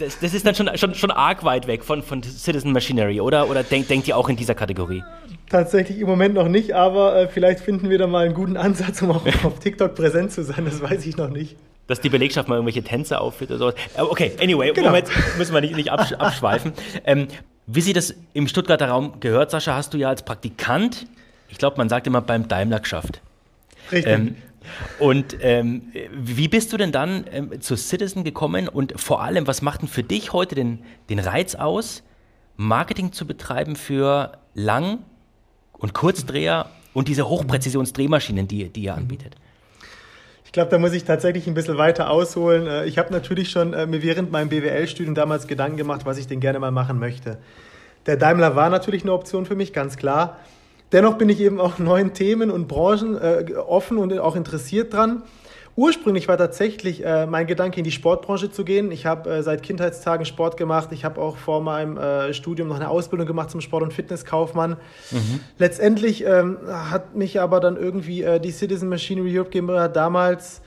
das, 0.00 0.18
das, 0.18 0.34
ist 0.34 0.46
dann 0.46 0.54
schon, 0.54 0.70
schon, 0.76 0.94
schon 0.94 1.10
arg 1.10 1.44
weit 1.44 1.66
weg 1.66 1.84
von, 1.84 2.02
von 2.02 2.22
Citizen 2.22 2.72
Machinery, 2.72 3.20
oder? 3.20 3.48
Oder 3.48 3.62
denkt, 3.62 3.90
denkt 3.90 4.08
ihr 4.08 4.16
auch 4.16 4.28
in 4.28 4.36
dieser 4.36 4.54
Kategorie? 4.54 5.02
Tatsächlich 5.52 5.98
im 6.00 6.06
Moment 6.08 6.34
noch 6.34 6.48
nicht, 6.48 6.74
aber 6.74 7.14
äh, 7.14 7.28
vielleicht 7.28 7.60
finden 7.60 7.90
wir 7.90 7.98
da 7.98 8.06
mal 8.06 8.24
einen 8.24 8.34
guten 8.34 8.56
Ansatz, 8.56 9.02
um 9.02 9.10
auch 9.10 9.24
auf 9.44 9.58
TikTok 9.60 9.94
präsent 9.94 10.32
zu 10.32 10.42
sein. 10.42 10.64
Das 10.64 10.80
weiß 10.80 11.06
ich 11.06 11.16
noch 11.16 11.28
nicht 11.28 11.56
dass 11.88 12.00
die 12.00 12.08
Belegschaft 12.08 12.48
mal 12.48 12.54
irgendwelche 12.54 12.82
Tänze 12.82 13.20
aufführt 13.20 13.50
oder 13.50 13.58
sowas. 13.58 13.74
Okay, 13.98 14.32
anyway, 14.40 14.72
genau. 14.72 14.88
Moment, 14.88 15.08
müssen 15.36 15.52
wir 15.52 15.60
nicht, 15.60 15.76
nicht 15.76 15.90
absch 15.90 16.12
abschweifen. 16.18 16.72
Ähm, 17.04 17.28
wie 17.66 17.82
sie 17.82 17.92
das 17.92 18.14
im 18.32 18.48
Stuttgarter 18.48 18.88
Raum 18.88 19.20
gehört, 19.20 19.50
Sascha, 19.50 19.74
hast 19.74 19.92
du 19.92 19.98
ja 19.98 20.08
als 20.08 20.22
Praktikant, 20.24 21.06
ich 21.48 21.58
glaube, 21.58 21.76
man 21.76 21.90
sagt 21.90 22.06
immer 22.06 22.22
beim 22.22 22.48
Daimler 22.48 22.80
geschafft. 22.80 23.20
Richtig. 23.90 24.10
Ähm, 24.10 24.36
und 25.00 25.36
ähm, 25.40 25.92
wie 26.12 26.48
bist 26.48 26.72
du 26.72 26.76
denn 26.76 26.92
dann 26.92 27.24
ähm, 27.30 27.60
zu 27.60 27.76
Citizen 27.76 28.24
gekommen 28.24 28.68
und 28.68 28.98
vor 28.98 29.22
allem, 29.22 29.46
was 29.46 29.60
macht 29.60 29.82
denn 29.82 29.88
für 29.88 30.04
dich 30.04 30.32
heute 30.32 30.54
den, 30.54 30.84
den 31.10 31.18
Reiz 31.18 31.56
aus, 31.56 32.02
Marketing 32.56 33.12
zu 33.12 33.26
betreiben 33.26 33.76
für 33.76 34.38
Lang- 34.54 35.00
und 35.82 35.92
Kurzdreher 35.92 36.66
und 36.94 37.08
diese 37.08 37.28
Hochpräzisionsdrehmaschinen, 37.28 38.48
die, 38.48 38.70
die 38.70 38.84
ihr 38.84 38.94
anbietet? 38.94 39.34
Ich 40.46 40.52
glaube, 40.52 40.70
da 40.70 40.78
muss 40.78 40.92
ich 40.92 41.04
tatsächlich 41.04 41.46
ein 41.46 41.54
bisschen 41.54 41.78
weiter 41.78 42.10
ausholen. 42.10 42.66
Äh, 42.66 42.86
ich 42.86 42.98
habe 42.98 43.12
natürlich 43.12 43.50
schon 43.50 43.74
äh, 43.74 43.86
mir 43.86 44.02
während 44.02 44.32
meinem 44.32 44.48
BWL-Studium 44.48 45.14
damals 45.14 45.46
Gedanken 45.46 45.76
gemacht, 45.76 46.02
was 46.04 46.18
ich 46.18 46.26
denn 46.26 46.40
gerne 46.40 46.58
mal 46.58 46.70
machen 46.70 46.98
möchte. 46.98 47.38
Der 48.06 48.16
Daimler 48.16 48.56
war 48.56 48.68
natürlich 48.68 49.02
eine 49.02 49.12
Option 49.12 49.46
für 49.46 49.54
mich, 49.54 49.72
ganz 49.72 49.96
klar. 49.96 50.38
Dennoch 50.92 51.16
bin 51.16 51.30
ich 51.30 51.40
eben 51.40 51.58
auch 51.58 51.78
neuen 51.78 52.12
Themen 52.12 52.50
und 52.50 52.68
Branchen 52.68 53.16
äh, 53.16 53.54
offen 53.54 53.96
und 53.96 54.16
auch 54.18 54.36
interessiert 54.36 54.92
dran. 54.92 55.22
Ursprünglich 55.74 56.28
war 56.28 56.36
tatsächlich 56.36 57.04
äh, 57.04 57.26
mein 57.26 57.46
Gedanke, 57.46 57.78
in 57.78 57.84
die 57.84 57.92
Sportbranche 57.92 58.50
zu 58.50 58.64
gehen. 58.64 58.92
Ich 58.92 59.06
habe 59.06 59.30
äh, 59.30 59.42
seit 59.42 59.62
Kindheitstagen 59.62 60.26
Sport 60.26 60.58
gemacht. 60.58 60.88
Ich 60.92 61.04
habe 61.04 61.20
auch 61.20 61.36
vor 61.36 61.62
meinem 61.62 61.96
äh, 61.96 62.34
Studium 62.34 62.68
noch 62.68 62.76
eine 62.76 62.90
Ausbildung 62.90 63.26
gemacht 63.26 63.50
zum 63.50 63.62
Sport- 63.62 63.82
und 63.82 63.92
Fitnesskaufmann. 63.92 64.76
Mhm. 65.10 65.40
Letztendlich 65.56 66.26
ähm, 66.26 66.58
hat 66.68 67.14
mich 67.14 67.40
aber 67.40 67.60
dann 67.60 67.76
irgendwie 67.76 68.22
äh, 68.22 68.38
die 68.38 68.50
Citizen 68.50 68.90
Machinery 68.90 69.38
Europe 69.38 69.50
GmbH 69.50 69.88
damals 69.88 70.60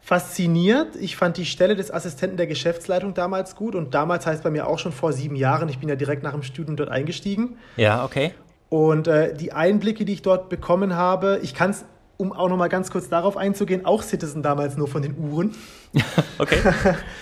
fasziniert. 0.00 0.96
Ich 0.96 1.16
fand 1.16 1.36
die 1.36 1.44
Stelle 1.44 1.76
des 1.76 1.92
Assistenten 1.92 2.36
der 2.36 2.46
Geschäftsleitung 2.46 3.14
damals 3.14 3.54
gut 3.54 3.74
und 3.74 3.94
damals 3.94 4.26
heißt 4.26 4.42
bei 4.42 4.50
mir 4.50 4.66
auch 4.66 4.78
schon 4.78 4.92
vor 4.92 5.12
sieben 5.12 5.36
Jahren. 5.36 5.68
Ich 5.68 5.78
bin 5.78 5.88
ja 5.88 5.96
direkt 5.96 6.24
nach 6.24 6.32
dem 6.32 6.42
Studium 6.42 6.76
dort 6.76 6.88
eingestiegen. 6.88 7.58
Ja, 7.76 8.04
okay. 8.04 8.32
Und 8.70 9.06
äh, 9.06 9.34
die 9.34 9.52
Einblicke, 9.52 10.04
die 10.04 10.14
ich 10.14 10.22
dort 10.22 10.48
bekommen 10.48 10.96
habe, 10.96 11.38
ich 11.42 11.54
kann 11.54 11.70
es 11.70 11.84
um 12.18 12.32
auch 12.32 12.48
noch 12.48 12.56
mal 12.56 12.68
ganz 12.68 12.90
kurz 12.90 13.08
darauf 13.08 13.36
einzugehen, 13.36 13.86
auch 13.86 14.02
Citizen 14.02 14.42
damals 14.42 14.76
nur 14.76 14.88
von 14.88 15.02
den 15.02 15.16
Uhren. 15.16 15.54
okay. 16.38 16.58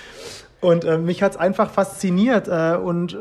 und 0.61 0.85
äh, 0.85 0.99
mich 0.99 1.23
hat 1.23 1.33
es 1.33 1.37
einfach 1.37 1.71
fasziniert 1.71 2.49
äh, 2.49 2.76
und 2.76 3.17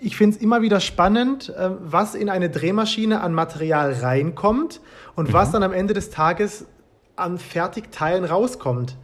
ich 0.00 0.16
finde 0.16 0.36
es 0.36 0.42
immer 0.42 0.62
wieder 0.62 0.80
spannend, 0.80 1.50
äh, 1.50 1.70
was 1.80 2.14
in 2.14 2.30
eine 2.30 2.48
Drehmaschine 2.50 3.20
an 3.20 3.34
Material 3.34 3.92
reinkommt 3.92 4.80
und 5.14 5.28
mhm. 5.28 5.32
was 5.34 5.52
dann 5.52 5.62
am 5.62 5.72
Ende 5.72 5.92
des 5.92 6.10
Tages 6.10 6.66
an 7.16 7.38
Fertigteilen 7.38 8.24
rauskommt. 8.24 8.96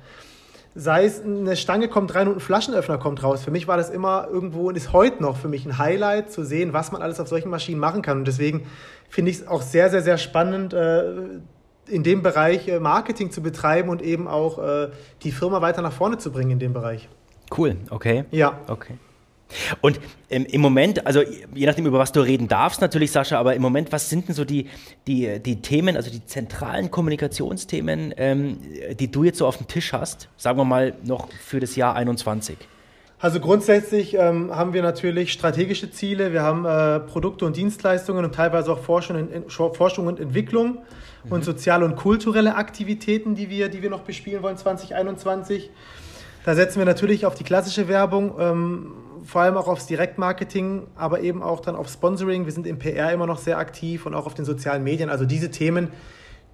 Sei 0.76 1.04
es 1.04 1.22
eine 1.22 1.56
Stange 1.56 1.88
kommt 1.88 2.14
rein 2.14 2.26
und 2.26 2.36
ein 2.38 2.40
Flaschenöffner 2.40 2.98
kommt 2.98 3.22
raus. 3.22 3.44
Für 3.44 3.50
mich 3.50 3.68
war 3.68 3.76
das 3.76 3.90
immer 3.90 4.28
irgendwo 4.28 4.68
und 4.68 4.76
ist 4.76 4.92
heute 4.92 5.22
noch 5.22 5.36
für 5.36 5.48
mich 5.48 5.66
ein 5.66 5.78
Highlight 5.78 6.32
zu 6.32 6.42
sehen, 6.42 6.72
was 6.72 6.90
man 6.90 7.00
alles 7.02 7.20
auf 7.20 7.28
solchen 7.28 7.48
Maschinen 7.48 7.78
machen 7.78 8.02
kann. 8.02 8.18
Und 8.18 8.26
deswegen 8.26 8.66
finde 9.08 9.30
ich 9.30 9.38
es 9.38 9.46
auch 9.46 9.62
sehr, 9.62 9.90
sehr, 9.90 10.02
sehr 10.02 10.18
spannend, 10.18 10.72
äh, 10.72 11.04
in 11.88 12.02
dem 12.02 12.22
Bereich 12.22 12.68
äh, 12.68 12.80
Marketing 12.80 13.30
zu 13.30 13.42
betreiben 13.42 13.88
und 13.88 14.02
eben 14.02 14.28
auch 14.28 14.58
äh, 14.58 14.88
die 15.22 15.32
Firma 15.32 15.60
weiter 15.60 15.82
nach 15.82 15.92
vorne 15.92 16.18
zu 16.18 16.32
bringen 16.32 16.52
in 16.52 16.58
dem 16.58 16.72
Bereich. 16.72 17.08
Cool, 17.56 17.76
okay. 17.90 18.24
Ja. 18.30 18.58
Okay. 18.66 18.94
Und 19.80 20.00
ähm, 20.30 20.46
im 20.46 20.60
Moment, 20.60 21.06
also 21.06 21.22
je 21.54 21.66
nachdem, 21.66 21.86
über 21.86 21.98
was 21.98 22.12
du 22.12 22.20
reden 22.20 22.48
darfst, 22.48 22.80
natürlich, 22.80 23.12
Sascha, 23.12 23.38
aber 23.38 23.54
im 23.54 23.62
Moment, 23.62 23.92
was 23.92 24.10
sind 24.10 24.28
denn 24.28 24.34
so 24.34 24.44
die, 24.44 24.68
die, 25.06 25.38
die 25.38 25.60
Themen, 25.62 25.96
also 25.96 26.10
die 26.10 26.24
zentralen 26.24 26.90
Kommunikationsthemen, 26.90 28.14
ähm, 28.16 28.58
die 28.98 29.10
du 29.10 29.24
jetzt 29.24 29.38
so 29.38 29.46
auf 29.46 29.58
dem 29.58 29.68
Tisch 29.68 29.92
hast, 29.92 30.28
sagen 30.36 30.58
wir 30.58 30.64
mal 30.64 30.94
noch 31.04 31.28
für 31.32 31.60
das 31.60 31.76
Jahr 31.76 31.94
21? 31.94 32.56
Also 33.18 33.40
grundsätzlich 33.40 34.14
ähm, 34.14 34.54
haben 34.54 34.72
wir 34.72 34.82
natürlich 34.82 35.32
strategische 35.32 35.90
Ziele, 35.90 36.32
wir 36.32 36.42
haben 36.42 36.64
äh, 36.64 37.00
Produkte 37.00 37.46
und 37.46 37.56
Dienstleistungen 37.56 38.24
und 38.24 38.34
teilweise 38.34 38.72
auch 38.72 38.80
Forschung, 38.80 39.30
in, 39.30 39.48
Forschung 39.48 40.06
und 40.06 40.20
Entwicklung 40.20 40.78
mhm. 41.24 41.32
und 41.32 41.44
soziale 41.44 41.84
und 41.84 41.96
kulturelle 41.96 42.56
Aktivitäten, 42.56 43.34
die 43.34 43.48
wir, 43.48 43.68
die 43.68 43.82
wir 43.82 43.90
noch 43.90 44.02
bespielen 44.02 44.42
wollen 44.42 44.56
2021. 44.56 45.70
Da 46.44 46.54
setzen 46.54 46.78
wir 46.78 46.84
natürlich 46.84 47.24
auf 47.24 47.34
die 47.34 47.44
klassische 47.44 47.88
Werbung, 47.88 48.34
ähm, 48.38 48.92
vor 49.24 49.40
allem 49.40 49.56
auch 49.56 49.68
aufs 49.68 49.86
Direktmarketing, 49.86 50.88
aber 50.94 51.20
eben 51.20 51.42
auch 51.42 51.60
dann 51.60 51.76
auf 51.76 51.88
Sponsoring. 51.88 52.44
Wir 52.44 52.52
sind 52.52 52.66
im 52.66 52.78
PR 52.78 53.12
immer 53.12 53.26
noch 53.26 53.38
sehr 53.38 53.56
aktiv 53.56 54.04
und 54.04 54.14
auch 54.14 54.26
auf 54.26 54.34
den 54.34 54.44
sozialen 54.44 54.84
Medien. 54.84 55.08
Also 55.08 55.24
diese 55.24 55.50
Themen, 55.50 55.88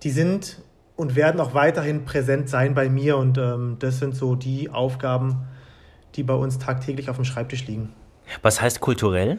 die 0.04 0.10
sind 0.10 0.62
und 0.94 1.16
werden 1.16 1.40
auch 1.40 1.54
weiterhin 1.54 2.04
präsent 2.04 2.48
sein 2.48 2.74
bei 2.74 2.88
mir 2.88 3.16
und 3.16 3.38
ähm, 3.38 3.76
das 3.80 3.98
sind 3.98 4.14
so 4.14 4.36
die 4.36 4.70
Aufgaben, 4.70 5.48
die 6.16 6.22
bei 6.22 6.34
uns 6.34 6.58
tagtäglich 6.58 7.08
auf 7.08 7.16
dem 7.16 7.24
Schreibtisch 7.24 7.66
liegen. 7.66 7.92
Was 8.42 8.60
heißt 8.60 8.80
kulturell? 8.80 9.38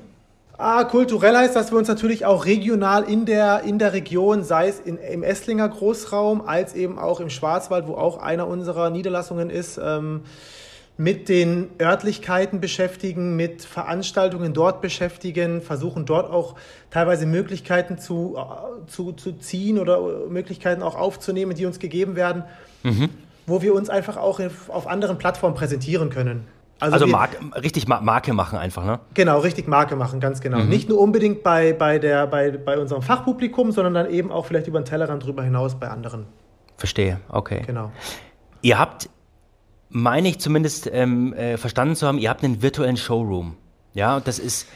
Ah, 0.58 0.84
kulturell 0.84 1.36
heißt, 1.36 1.56
dass 1.56 1.72
wir 1.72 1.80
uns 1.80 1.88
natürlich 1.88 2.25
auch 2.25 2.46
regional 2.46 3.04
in 3.04 3.25
der, 3.25 3.63
in 3.63 3.80
der 3.80 3.94
Region, 3.94 4.44
sei 4.44 4.68
es 4.68 4.80
in, 4.80 4.98
im 4.98 5.24
Esslinger 5.24 5.68
Großraum, 5.68 6.42
als 6.42 6.75
eben 6.75 7.00
auch 7.00 7.20
im 7.20 7.32
Schwarzwald, 7.32 7.88
wo 7.88 7.96
auch 7.96 8.18
einer 8.22 8.48
unserer 8.48 8.92
Niederlassungen 8.92 9.50
ist, 9.50 9.80
ähm, 9.84 10.22
mit 10.98 11.30
den 11.30 11.70
Örtlichkeiten 11.82 12.62
beschäftigen, 12.62 13.36
mit 13.36 13.63
Veranstaltungen 13.63 14.54
dort 14.54 14.82
beschäftigen, 14.82 15.63
versuchen 15.63 16.06
dort 16.06 16.30
auch 16.30 16.54
teilweise 16.92 17.25
Möglichkeiten 17.25 17.98
zu, 17.98 18.38
äh, 18.38 18.86
zu, 18.88 19.13
zu 19.13 19.32
ziehen 19.32 19.80
oder 19.80 20.28
Möglichkeiten 20.30 20.84
auch 20.84 20.96
aufzunehmen, 20.96 21.56
die 21.56 21.66
uns 21.66 21.80
gegeben 21.80 22.16
werden, 22.16 22.44
mhm. 22.84 23.10
wo 23.48 23.63
wir 23.63 23.74
uns 23.74 23.90
einfach 23.90 24.18
auch 24.18 24.40
auf 24.68 24.86
anderen 24.86 25.18
Plattformen 25.18 25.56
präsentieren 25.56 26.12
können. 26.12 26.46
Also, 26.82 26.94
also 26.96 27.08
Marke, 27.08 27.38
richtig 27.62 27.88
Marke 27.88 28.34
machen 28.34 28.58
einfach, 28.58 28.84
ne? 28.84 29.00
Genau, 29.14 29.40
richtig 29.40 29.68
Marke 29.68 29.96
machen, 29.96 30.20
ganz 30.20 30.42
genau. 30.42 30.60
Mhm. 30.60 30.70
Nicht 30.70 30.90
nur 30.90 31.00
unbedingt 31.00 31.44
bei, 31.44 31.74
bei, 31.74 32.00
der, 32.00 32.26
bei, 32.26 32.50
bei 32.50 32.80
unserem 32.80 33.04
Fachpublikum, 33.04 33.72
sondern 33.72 33.94
dann 33.94 34.10
eben 34.10 34.32
auch 34.32 34.48
vielleicht 34.48 34.66
über 34.66 34.82
den 34.82 34.86
Tellerrand 34.86 35.24
drüber 35.24 35.44
hinaus 35.44 35.80
bei 35.80 35.88
anderen. 35.90 36.26
Verstehe, 36.78 37.20
okay. 37.30 37.62
Genau. 37.68 37.92
Ihr 38.64 38.80
habt, 38.80 39.10
meine 39.90 40.28
ich 40.28 40.40
zumindest 40.40 40.90
ähm, 40.92 41.34
äh, 41.34 41.58
verstanden 41.58 41.96
zu 41.96 42.08
haben, 42.08 42.18
ihr 42.18 42.32
habt 42.32 42.44
einen 42.44 42.64
virtuellen 42.64 42.98
Showroom. 42.98 43.58
Ja, 43.94 44.18
und 44.18 44.28
das 44.28 44.40
ist, 44.40 44.68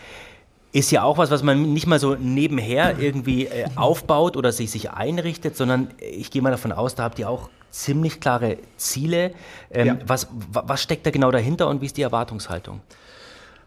ist 0.76 0.92
ja 0.92 1.04
auch 1.04 1.18
was, 1.18 1.32
was 1.32 1.42
man 1.42 1.72
nicht 1.72 1.88
mal 1.88 2.00
so 2.00 2.16
nebenher 2.16 3.00
irgendwie 3.00 3.46
äh, 3.46 3.66
aufbaut 3.78 4.36
oder 4.36 4.52
sich, 4.52 4.72
sich 4.72 4.92
einrichtet, 4.92 5.56
sondern 5.56 5.88
ich 6.00 6.32
gehe 6.32 6.42
mal 6.42 6.52
davon 6.52 6.74
aus, 6.74 6.96
da 6.96 7.04
habt 7.04 7.18
ihr 7.18 7.30
auch 7.30 7.50
ziemlich 7.72 8.20
klare 8.20 8.58
Ziele. 8.76 9.32
Ähm, 9.72 9.88
ja. 9.88 9.98
was, 10.06 10.28
was 10.52 10.84
steckt 10.84 11.06
da 11.06 11.12
genau 11.12 11.32
dahinter 11.32 11.70
und 11.70 11.80
wie 11.80 11.86
ist 11.86 11.96
die 11.96 12.02
Erwartungshaltung? 12.02 12.82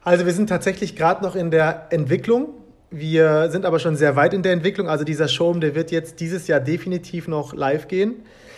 Also 0.04 0.26
wir 0.26 0.34
sind 0.34 0.50
tatsächlich 0.50 0.96
gerade 0.96 1.24
noch 1.24 1.34
in 1.34 1.50
der 1.50 1.86
Entwicklung. 1.88 2.50
Wir 2.90 3.50
sind 3.50 3.64
aber 3.64 3.78
schon 3.78 3.96
sehr 3.96 4.14
weit 4.14 4.34
in 4.34 4.42
der 4.42 4.52
Entwicklung. 4.52 4.90
Also 4.90 5.04
dieser 5.04 5.28
Showroom, 5.28 5.62
der 5.62 5.74
wird 5.74 5.90
jetzt 5.90 6.20
dieses 6.20 6.46
Jahr 6.46 6.60
definitiv 6.60 7.26
noch 7.26 7.54
live 7.54 7.88
gehen. 7.88 8.16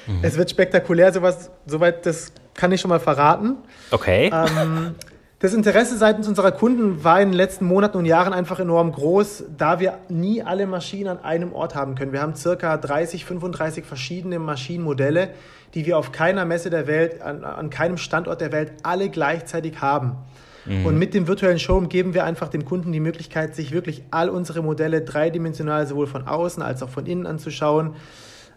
Mhm. 0.08 0.18
Es 0.22 0.36
wird 0.36 0.50
spektakulär, 0.50 1.12
sowas, 1.12 1.52
soweit 1.66 2.04
das 2.04 2.32
kann 2.54 2.72
ich 2.72 2.80
schon 2.80 2.88
mal 2.88 2.98
verraten. 2.98 3.58
Okay. 3.92 4.28
Ähm, 4.34 4.96
das 5.40 5.54
Interesse 5.54 5.96
seitens 5.96 6.28
unserer 6.28 6.52
Kunden 6.52 7.02
war 7.02 7.18
in 7.20 7.30
den 7.30 7.36
letzten 7.36 7.64
Monaten 7.64 7.96
und 7.96 8.04
Jahren 8.04 8.34
einfach 8.34 8.60
enorm 8.60 8.92
groß, 8.92 9.44
da 9.56 9.80
wir 9.80 9.98
nie 10.10 10.42
alle 10.42 10.66
Maschinen 10.66 11.08
an 11.08 11.24
einem 11.24 11.54
Ort 11.54 11.74
haben 11.74 11.94
können. 11.94 12.12
Wir 12.12 12.20
haben 12.20 12.36
circa 12.36 12.76
30, 12.76 13.24
35 13.24 13.86
verschiedene 13.86 14.38
Maschinenmodelle, 14.38 15.30
die 15.72 15.86
wir 15.86 15.96
auf 15.96 16.12
keiner 16.12 16.44
Messe 16.44 16.68
der 16.68 16.86
Welt, 16.86 17.22
an, 17.22 17.42
an 17.42 17.70
keinem 17.70 17.96
Standort 17.96 18.42
der 18.42 18.52
Welt 18.52 18.72
alle 18.82 19.08
gleichzeitig 19.08 19.80
haben. 19.80 20.18
Mhm. 20.66 20.84
Und 20.84 20.98
mit 20.98 21.14
dem 21.14 21.26
virtuellen 21.26 21.58
Showroom 21.58 21.88
geben 21.88 22.12
wir 22.12 22.24
einfach 22.24 22.48
dem 22.48 22.66
Kunden 22.66 22.92
die 22.92 23.00
Möglichkeit, 23.00 23.56
sich 23.56 23.72
wirklich 23.72 24.02
all 24.10 24.28
unsere 24.28 24.62
Modelle 24.62 25.00
dreidimensional 25.00 25.86
sowohl 25.86 26.06
von 26.06 26.28
außen 26.28 26.62
als 26.62 26.82
auch 26.82 26.90
von 26.90 27.06
innen 27.06 27.26
anzuschauen. 27.26 27.94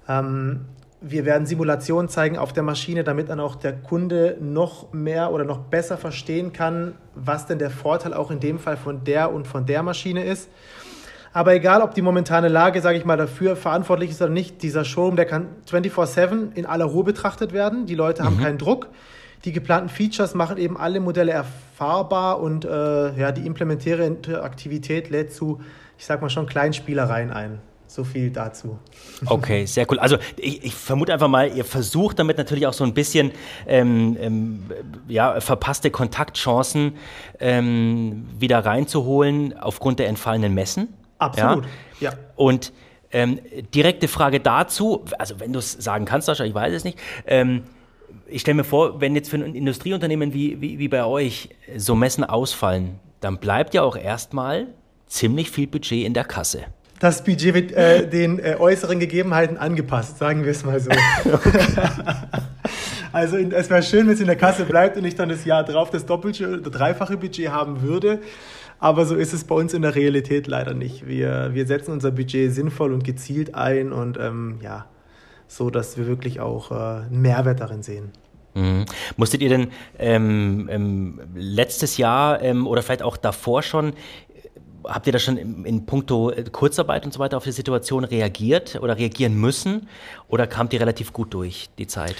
Ähm, 0.09 0.65
wir 1.05 1.25
werden 1.25 1.45
Simulationen 1.45 2.07
zeigen 2.07 2.37
auf 2.37 2.53
der 2.53 2.63
Maschine, 2.63 3.03
damit 3.03 3.29
dann 3.29 3.41
auch 3.41 3.55
der 3.55 3.73
Kunde 3.73 4.37
noch 4.39 4.93
mehr 4.93 5.33
oder 5.33 5.43
noch 5.43 5.59
besser 5.59 5.97
verstehen 5.97 6.53
kann, 6.53 6.95
was 7.13 7.45
denn 7.45 7.59
der 7.59 7.69
Vorteil 7.69 8.13
auch 8.13 8.31
in 8.31 8.39
dem 8.39 8.57
Fall 8.57 8.77
von 8.77 9.03
der 9.03 9.33
und 9.33 9.45
von 9.45 9.65
der 9.65 9.83
Maschine 9.83 10.23
ist. 10.23 10.49
Aber 11.33 11.53
egal, 11.53 11.81
ob 11.81 11.93
die 11.93 12.01
momentane 12.01 12.47
Lage, 12.47 12.79
sage 12.79 12.97
ich 12.97 13.05
mal, 13.05 13.17
dafür 13.17 13.57
verantwortlich 13.57 14.11
ist 14.11 14.21
oder 14.21 14.31
nicht, 14.31 14.63
dieser 14.63 14.85
Showroom, 14.85 15.17
der 15.17 15.25
kann 15.25 15.47
24/7 15.69 16.53
in 16.55 16.65
aller 16.65 16.85
Ruhe 16.85 17.03
betrachtet 17.03 17.51
werden. 17.51 17.85
Die 17.85 17.95
Leute 17.95 18.21
mhm. 18.21 18.27
haben 18.27 18.39
keinen 18.39 18.57
Druck. 18.57 18.87
Die 19.43 19.51
geplanten 19.51 19.89
Features 19.89 20.35
machen 20.35 20.57
eben 20.57 20.77
alle 20.77 21.01
Modelle 21.01 21.33
erfahrbar 21.33 22.39
und 22.39 22.63
äh, 22.63 23.19
ja, 23.19 23.33
die 23.33 23.45
implementäre 23.45 24.05
Interaktivität 24.05 25.09
lädt 25.09 25.33
zu, 25.33 25.59
ich 25.97 26.05
sag 26.05 26.21
mal 26.21 26.29
schon, 26.29 26.45
kleinen 26.45 26.71
Spielereien 26.71 27.31
ein. 27.31 27.59
So 27.93 28.03
viel 28.03 28.31
dazu. 28.31 28.79
Okay, 29.27 29.67
sehr 29.67 29.85
cool. 29.91 29.99
Also 29.99 30.17
ich, 30.37 30.63
ich, 30.63 30.73
vermute 30.73 31.13
einfach 31.13 31.27
mal, 31.27 31.55
ihr 31.55 31.63
versucht 31.63 32.17
damit 32.17 32.39
natürlich 32.39 32.65
auch 32.65 32.73
so 32.73 32.83
ein 32.83 32.95
bisschen 32.95 33.33
ähm, 33.67 34.17
ähm, 34.19 34.63
ja, 35.07 35.39
verpasste 35.39 35.91
Kontaktchancen 35.91 36.93
ähm, 37.39 38.25
wieder 38.39 38.65
reinzuholen 38.65 39.55
aufgrund 39.59 39.99
der 39.99 40.07
entfallenen 40.07 40.55
Messen. 40.55 40.91
Absolut, 41.19 41.65
ja. 41.99 42.09
ja. 42.09 42.17
Und 42.35 42.73
ähm, 43.11 43.39
direkte 43.75 44.07
Frage 44.07 44.39
dazu, 44.39 45.05
also 45.19 45.39
wenn 45.39 45.53
du 45.53 45.59
es 45.59 45.73
sagen 45.73 46.05
kannst, 46.05 46.25
Sascha, 46.25 46.45
ich 46.45 46.55
weiß 46.55 46.73
es 46.73 46.83
nicht. 46.83 46.97
Ähm, 47.27 47.61
ich 48.25 48.41
stelle 48.41 48.55
mir 48.55 48.63
vor, 48.63 49.01
wenn 49.01 49.13
jetzt 49.13 49.29
für 49.29 49.37
ein 49.37 49.53
Industrieunternehmen 49.53 50.33
wie, 50.33 50.59
wie, 50.59 50.79
wie 50.79 50.87
bei 50.87 51.05
euch 51.05 51.49
so 51.77 51.93
Messen 51.93 52.23
ausfallen, 52.23 52.99
dann 53.19 53.37
bleibt 53.37 53.75
ja 53.75 53.83
auch 53.83 53.95
erstmal 53.95 54.65
ziemlich 55.05 55.51
viel 55.51 55.67
Budget 55.67 56.07
in 56.07 56.15
der 56.15 56.23
Kasse 56.23 56.63
das 57.03 57.21
Budget 57.21 57.53
wird 57.53 57.71
äh, 57.73 58.07
den 58.07 58.39
äh, 58.39 58.55
äußeren 58.57 58.97
Gegebenheiten 58.97 59.57
angepasst, 59.57 60.19
sagen 60.19 60.45
wir 60.45 60.51
es 60.51 60.63
mal 60.63 60.79
so. 60.79 60.89
also 63.11 63.35
in, 63.35 63.51
es 63.51 63.69
wäre 63.69 63.83
schön, 63.83 64.07
wenn 64.07 64.13
es 64.13 64.21
in 64.21 64.27
der 64.27 64.37
Kasse 64.37 64.63
bleibt 64.63 64.95
und 64.95 65.03
ich 65.03 65.13
dann 65.13 65.27
das 65.27 65.43
Jahr 65.43 65.65
drauf 65.65 65.89
das 65.89 66.05
doppelte 66.05 66.47
oder 66.47 66.69
dreifache 66.69 67.17
Budget 67.17 67.49
haben 67.49 67.81
würde. 67.81 68.21
Aber 68.79 69.05
so 69.05 69.15
ist 69.15 69.33
es 69.33 69.43
bei 69.43 69.53
uns 69.53 69.73
in 69.73 69.81
der 69.81 69.95
Realität 69.95 70.47
leider 70.47 70.73
nicht. 70.73 71.05
Wir, 71.05 71.49
wir 71.51 71.65
setzen 71.65 71.91
unser 71.91 72.11
Budget 72.11 72.53
sinnvoll 72.53 72.93
und 72.93 73.03
gezielt 73.03 73.53
ein 73.53 73.91
und 73.91 74.17
ähm, 74.17 74.59
ja, 74.61 74.85
so, 75.49 75.69
dass 75.69 75.97
wir 75.97 76.07
wirklich 76.07 76.39
auch 76.39 76.71
äh, 76.71 76.75
einen 76.75 77.21
Mehrwert 77.21 77.59
darin 77.59 77.83
sehen. 77.83 78.11
Mhm. 78.53 78.85
Musstet 79.17 79.41
ihr 79.41 79.49
denn 79.49 79.71
ähm, 79.99 80.69
ähm, 80.71 81.19
letztes 81.35 81.97
Jahr 81.97 82.41
ähm, 82.41 82.65
oder 82.65 82.81
vielleicht 82.81 83.03
auch 83.03 83.17
davor 83.17 83.61
schon 83.61 83.91
habt 84.85 85.07
ihr 85.07 85.13
da 85.13 85.19
schon 85.19 85.37
in, 85.37 85.65
in 85.65 85.85
puncto 85.85 86.31
äh, 86.31 86.43
Kurzarbeit 86.43 87.05
und 87.05 87.13
so 87.13 87.19
weiter 87.19 87.37
auf 87.37 87.43
die 87.43 87.51
Situation 87.51 88.03
reagiert 88.03 88.79
oder 88.81 88.97
reagieren 88.97 89.35
müssen? 89.35 89.87
Oder 90.27 90.47
kamt 90.47 90.73
ihr 90.73 90.81
relativ 90.81 91.13
gut 91.13 91.33
durch 91.33 91.69
die 91.77 91.87
Zeit? 91.87 92.15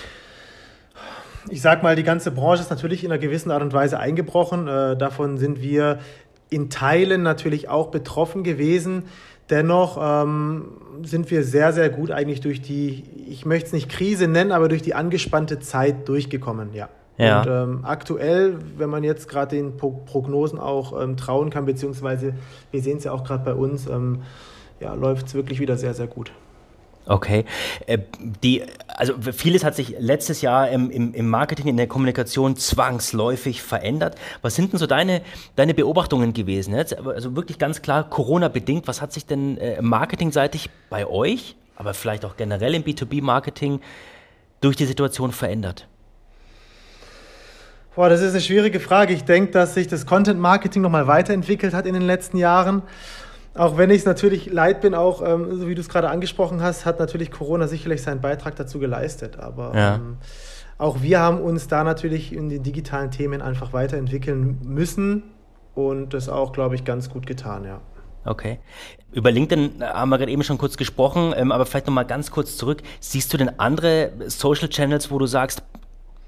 Ich 1.49 1.61
sag 1.61 1.83
mal, 1.83 1.95
die 1.95 2.03
ganze 2.03 2.31
Branche 2.31 2.61
ist 2.61 2.69
natürlich 2.69 3.03
in 3.03 3.11
einer 3.11 3.19
gewissen 3.19 3.51
Art 3.51 3.61
und 3.61 3.73
Weise 3.73 3.99
eingebrochen. 3.99 4.67
Äh, 4.67 4.95
davon 4.95 5.37
sind 5.37 5.61
wir 5.61 5.99
in 6.49 6.69
Teilen 6.69 7.23
natürlich 7.23 7.67
auch 7.67 7.87
betroffen 7.87 8.43
gewesen. 8.43 9.03
Dennoch 9.49 9.97
ähm, 10.01 10.77
sind 11.03 11.29
wir 11.29 11.43
sehr, 11.43 11.73
sehr 11.73 11.89
gut 11.89 12.11
eigentlich 12.11 12.39
durch 12.41 12.61
die, 12.61 13.03
ich 13.27 13.45
möchte 13.45 13.67
es 13.67 13.73
nicht 13.73 13.89
Krise 13.89 14.27
nennen, 14.27 14.51
aber 14.51 14.69
durch 14.69 14.81
die 14.81 14.93
angespannte 14.93 15.59
Zeit 15.59 16.07
durchgekommen, 16.07 16.73
ja. 16.73 16.89
Ja. 17.17 17.41
Und 17.41 17.47
ähm, 17.49 17.79
aktuell, 17.83 18.57
wenn 18.77 18.89
man 18.89 19.03
jetzt 19.03 19.27
gerade 19.29 19.55
den 19.55 19.77
Pro 19.77 19.91
Prognosen 19.91 20.59
auch 20.59 20.99
ähm, 20.99 21.15
trauen 21.17 21.49
kann, 21.49 21.65
beziehungsweise 21.65 22.33
wir 22.71 22.81
sehen 22.81 22.97
es 22.97 23.03
ja 23.03 23.11
auch 23.11 23.23
gerade 23.23 23.43
bei 23.43 23.53
uns, 23.53 23.87
ähm, 23.87 24.23
ja, 24.79 24.93
läuft 24.93 25.27
es 25.27 25.33
wirklich 25.35 25.59
wieder 25.59 25.77
sehr, 25.77 25.93
sehr 25.93 26.07
gut. 26.07 26.31
Okay. 27.05 27.45
Äh, 27.85 27.99
die, 28.43 28.63
also 28.87 29.13
vieles 29.33 29.63
hat 29.63 29.75
sich 29.75 29.95
letztes 29.99 30.41
Jahr 30.41 30.69
im, 30.69 30.89
im, 30.89 31.29
Marketing, 31.29 31.67
in 31.67 31.77
der 31.77 31.87
Kommunikation 31.87 32.55
zwangsläufig 32.55 33.61
verändert. 33.61 34.15
Was 34.41 34.55
sind 34.55 34.71
denn 34.71 34.79
so 34.79 34.87
deine, 34.87 35.21
deine 35.55 35.73
Beobachtungen 35.73 36.33
gewesen? 36.33 36.73
Also 36.73 37.35
wirklich 37.35 37.59
ganz 37.59 37.81
klar 37.81 38.09
Corona-bedingt. 38.09 38.87
Was 38.87 39.01
hat 39.01 39.11
sich 39.11 39.25
denn 39.25 39.57
äh, 39.57 39.81
marketingseitig 39.81 40.69
bei 40.89 41.05
euch, 41.05 41.55
aber 41.75 41.93
vielleicht 41.93 42.23
auch 42.25 42.37
generell 42.37 42.73
im 42.73 42.83
B2B-Marketing 42.83 43.81
durch 44.61 44.77
die 44.77 44.85
Situation 44.85 45.31
verändert? 45.31 45.87
Boah, 47.95 48.09
das 48.09 48.21
ist 48.21 48.31
eine 48.31 48.41
schwierige 48.41 48.79
Frage. 48.79 49.13
Ich 49.13 49.23
denke, 49.23 49.51
dass 49.51 49.75
sich 49.75 49.87
das 49.87 50.05
Content 50.07 50.39
Marketing 50.39 50.81
nochmal 50.81 51.05
weiterentwickelt 51.05 51.73
hat 51.73 51.85
in 51.85 51.93
den 51.93 52.01
letzten 52.01 52.37
Jahren. 52.37 52.81
Auch 53.55 53.77
wenn 53.77 53.91
ich 53.91 53.99
es 53.99 54.05
natürlich 54.05 54.51
leid 54.51 54.81
bin, 54.81 54.95
auch 54.95 55.21
ähm, 55.23 55.59
so 55.59 55.67
wie 55.67 55.75
du 55.75 55.81
es 55.81 55.89
gerade 55.89 56.09
angesprochen 56.09 56.61
hast, 56.61 56.87
hat 56.87 56.99
natürlich 56.99 57.29
Corona 57.29 57.67
sicherlich 57.67 58.01
seinen 58.01 58.19
Beitrag 58.19 58.55
dazu 58.55 58.79
geleistet. 58.79 59.37
Aber 59.37 59.75
ja. 59.75 59.95
ähm, 59.95 60.17
auch 60.79 61.03
wir 61.03 61.19
haben 61.19 61.39
uns 61.39 61.67
da 61.67 61.83
natürlich 61.83 62.33
in 62.33 62.49
den 62.49 62.63
digitalen 62.63 63.11
Themen 63.11 63.43
einfach 63.43 63.73
weiterentwickeln 63.73 64.57
müssen 64.63 65.23
und 65.75 66.15
das 66.15 66.29
auch, 66.29 66.51
glaube 66.51 66.73
ich, 66.73 66.85
ganz 66.85 67.11
gut 67.11 67.27
getan, 67.27 67.63
ja. 67.63 67.79
Okay. 68.25 68.59
Über 69.11 69.31
LinkedIn 69.31 69.83
haben 69.83 70.09
wir 70.09 70.17
gerade 70.17 70.31
eben 70.31 70.43
schon 70.43 70.57
kurz 70.57 70.77
gesprochen, 70.77 71.33
ähm, 71.35 71.51
aber 71.51 71.67
vielleicht 71.67 71.85
nochmal 71.85 72.05
ganz 72.05 72.31
kurz 72.31 72.57
zurück. 72.57 72.81
Siehst 72.99 73.31
du 73.33 73.37
denn 73.37 73.59
andere 73.59 74.13
Social 74.27 74.69
Channels, 74.69 75.11
wo 75.11 75.19
du 75.19 75.27
sagst, 75.27 75.61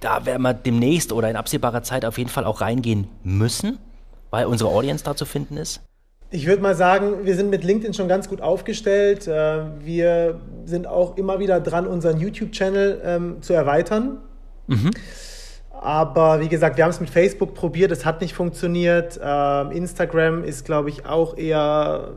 da 0.05 0.25
werden 0.25 0.43
wir 0.43 0.53
demnächst 0.53 1.11
oder 1.11 1.29
in 1.29 1.35
absehbarer 1.35 1.81
Zeit 1.81 2.05
auf 2.05 2.17
jeden 2.19 2.29
Fall 2.29 2.45
auch 2.45 2.61
reingehen 2.61 3.07
müssen, 3.23 3.79
weil 4.29 4.45
unsere 4.45 4.69
Audience 4.69 5.03
da 5.03 5.15
zu 5.15 5.25
finden 5.25 5.57
ist? 5.57 5.81
Ich 6.29 6.45
würde 6.45 6.61
mal 6.61 6.75
sagen, 6.75 7.25
wir 7.25 7.35
sind 7.35 7.49
mit 7.49 7.63
LinkedIn 7.63 7.93
schon 7.93 8.07
ganz 8.07 8.29
gut 8.29 8.41
aufgestellt. 8.41 9.27
Äh, 9.27 9.63
wir 9.79 10.39
sind 10.65 10.85
auch 10.85 11.17
immer 11.17 11.39
wieder 11.39 11.59
dran, 11.59 11.87
unseren 11.87 12.19
YouTube-Channel 12.19 13.01
ähm, 13.03 13.41
zu 13.41 13.53
erweitern. 13.53 14.17
Mhm. 14.67 14.91
Aber 15.71 16.39
wie 16.39 16.49
gesagt, 16.49 16.77
wir 16.77 16.83
haben 16.83 16.91
es 16.91 16.99
mit 16.99 17.09
Facebook 17.09 17.53
probiert, 17.53 17.91
es 17.91 18.05
hat 18.05 18.21
nicht 18.21 18.33
funktioniert. 18.33 19.19
Ähm, 19.23 19.71
Instagram 19.71 20.43
ist, 20.43 20.65
glaube 20.65 20.89
ich, 20.89 21.05
auch 21.05 21.37
eher 21.37 22.11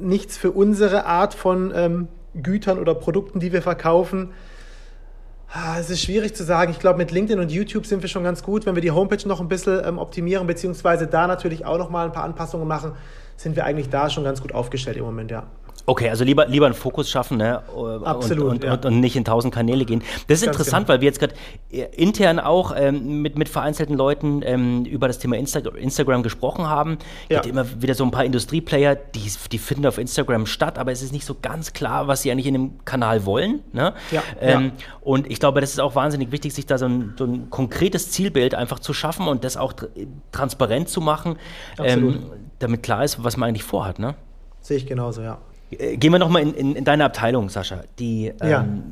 nichts 0.00 0.36
für 0.36 0.50
unsere 0.52 1.04
Art 1.04 1.34
von 1.34 1.72
ähm, 1.74 2.08
Gütern 2.34 2.78
oder 2.78 2.94
Produkten, 2.94 3.40
die 3.40 3.52
wir 3.52 3.62
verkaufen. 3.62 4.30
Ah, 5.56 5.78
es 5.78 5.88
ist 5.88 6.02
schwierig 6.02 6.34
zu 6.34 6.42
sagen. 6.42 6.72
Ich 6.72 6.80
glaube, 6.80 6.98
mit 6.98 7.12
LinkedIn 7.12 7.38
und 7.38 7.52
YouTube 7.52 7.86
sind 7.86 8.02
wir 8.02 8.08
schon 8.08 8.24
ganz 8.24 8.42
gut. 8.42 8.66
Wenn 8.66 8.74
wir 8.74 8.82
die 8.82 8.90
Homepage 8.90 9.28
noch 9.28 9.40
ein 9.40 9.46
bisschen 9.46 9.80
ähm, 9.86 9.98
optimieren, 9.98 10.48
beziehungsweise 10.48 11.06
da 11.06 11.28
natürlich 11.28 11.64
auch 11.64 11.78
noch 11.78 11.90
mal 11.90 12.06
ein 12.06 12.12
paar 12.12 12.24
Anpassungen 12.24 12.66
machen, 12.66 12.90
sind 13.36 13.54
wir 13.54 13.64
eigentlich 13.64 13.88
da 13.88 14.10
schon 14.10 14.24
ganz 14.24 14.42
gut 14.42 14.52
aufgestellt 14.52 14.96
im 14.96 15.04
Moment, 15.04 15.30
ja. 15.30 15.44
Okay, 15.86 16.08
also 16.08 16.24
lieber, 16.24 16.46
lieber 16.46 16.66
einen 16.66 16.74
Fokus 16.74 17.10
schaffen 17.10 17.36
ne? 17.36 17.62
Absolut, 18.04 18.44
und, 18.44 18.50
und, 18.50 18.64
ja. 18.64 18.72
und, 18.72 18.86
und, 18.86 19.00
nicht 19.00 19.16
in 19.16 19.24
tausend 19.24 19.52
Kanäle 19.52 19.84
gehen. 19.84 20.02
Das 20.28 20.38
ist 20.38 20.46
Ganz 20.46 20.56
interessant, 20.56 20.86
genau. 20.86 20.94
weil 20.94 21.00
wir 21.02 21.06
jetzt 21.06 21.20
gerade 21.20 21.34
äh, 21.70 21.82
intern 21.94 22.40
auch 22.40 22.72
ähm, 22.74 23.20
mit, 23.20 23.36
mit 23.36 23.50
vereinzelten 23.50 23.96
Leuten 23.96 24.40
ähm, 24.44 24.86
über 24.86 25.08
das 25.08 25.18
Thema 25.18 25.36
Insta 25.36 25.60
Instagram 25.60 26.22
gesprochen 26.22 26.66
haben. 26.66 26.98
Ja. 27.28 27.40
Gibt 27.40 27.52
immer 27.52 27.82
wieder 27.82 27.94
so 27.94 28.04
ein 28.04 28.10
paar 28.10 28.24
Industrieplayer, 28.24 28.94
die, 28.94 29.30
die 29.52 29.58
finden 29.58 29.86
auf 29.86 29.98
Instagram 29.98 30.46
statt, 30.46 30.78
aber 30.78 30.90
es 30.90 31.02
ist 31.02 31.12
nicht 31.12 31.26
so 31.26 31.36
ganz 31.40 31.74
klar, 31.74 32.08
was 32.08 32.22
sie 32.22 32.30
eigentlich 32.30 32.46
in 32.46 32.54
dem 32.54 32.84
Kanal 32.84 33.26
wollen. 33.26 33.60
Ne? 33.72 33.92
Ja. 34.10 34.22
Ähm, 34.40 34.64
ja. 34.64 34.70
Und 35.02 35.30
ich 35.30 35.38
glaube, 35.38 35.60
das 35.60 35.70
ist 35.70 35.80
auch 35.80 35.94
wahnsinnig 35.94 36.32
wichtig, 36.32 36.54
sich 36.54 36.64
da 36.64 36.78
so 36.78 36.86
ein, 36.86 37.14
so 37.18 37.24
ein 37.24 37.50
konkretes 37.50 38.10
Zielbild 38.10 38.54
einfach 38.54 38.78
zu 38.78 38.94
schaffen 38.94 39.28
und 39.28 39.44
das 39.44 39.56
auch 39.56 39.72
tr 39.72 39.88
transparent 40.32 40.88
zu 40.88 41.00
machen, 41.00 41.36
ähm, 41.78 42.24
damit 42.58 42.82
klar 42.82 43.04
ist, 43.04 43.22
was 43.22 43.36
man 43.36 43.50
eigentlich 43.50 43.64
vorhat. 43.64 43.98
Ne? 43.98 44.14
Sehe 44.60 44.76
ich 44.76 44.86
genauso, 44.86 45.22
ja. 45.22 45.38
Äh, 45.78 45.96
gehen 45.96 46.12
wir 46.12 46.18
nochmal 46.18 46.42
in, 46.42 46.54
in, 46.54 46.76
in 46.76 46.84
deine 46.84 47.04
Abteilung, 47.04 47.48
Sascha. 47.48 47.82
Die, 47.98 48.32
ja. 48.40 48.62
Ähm, 48.62 48.82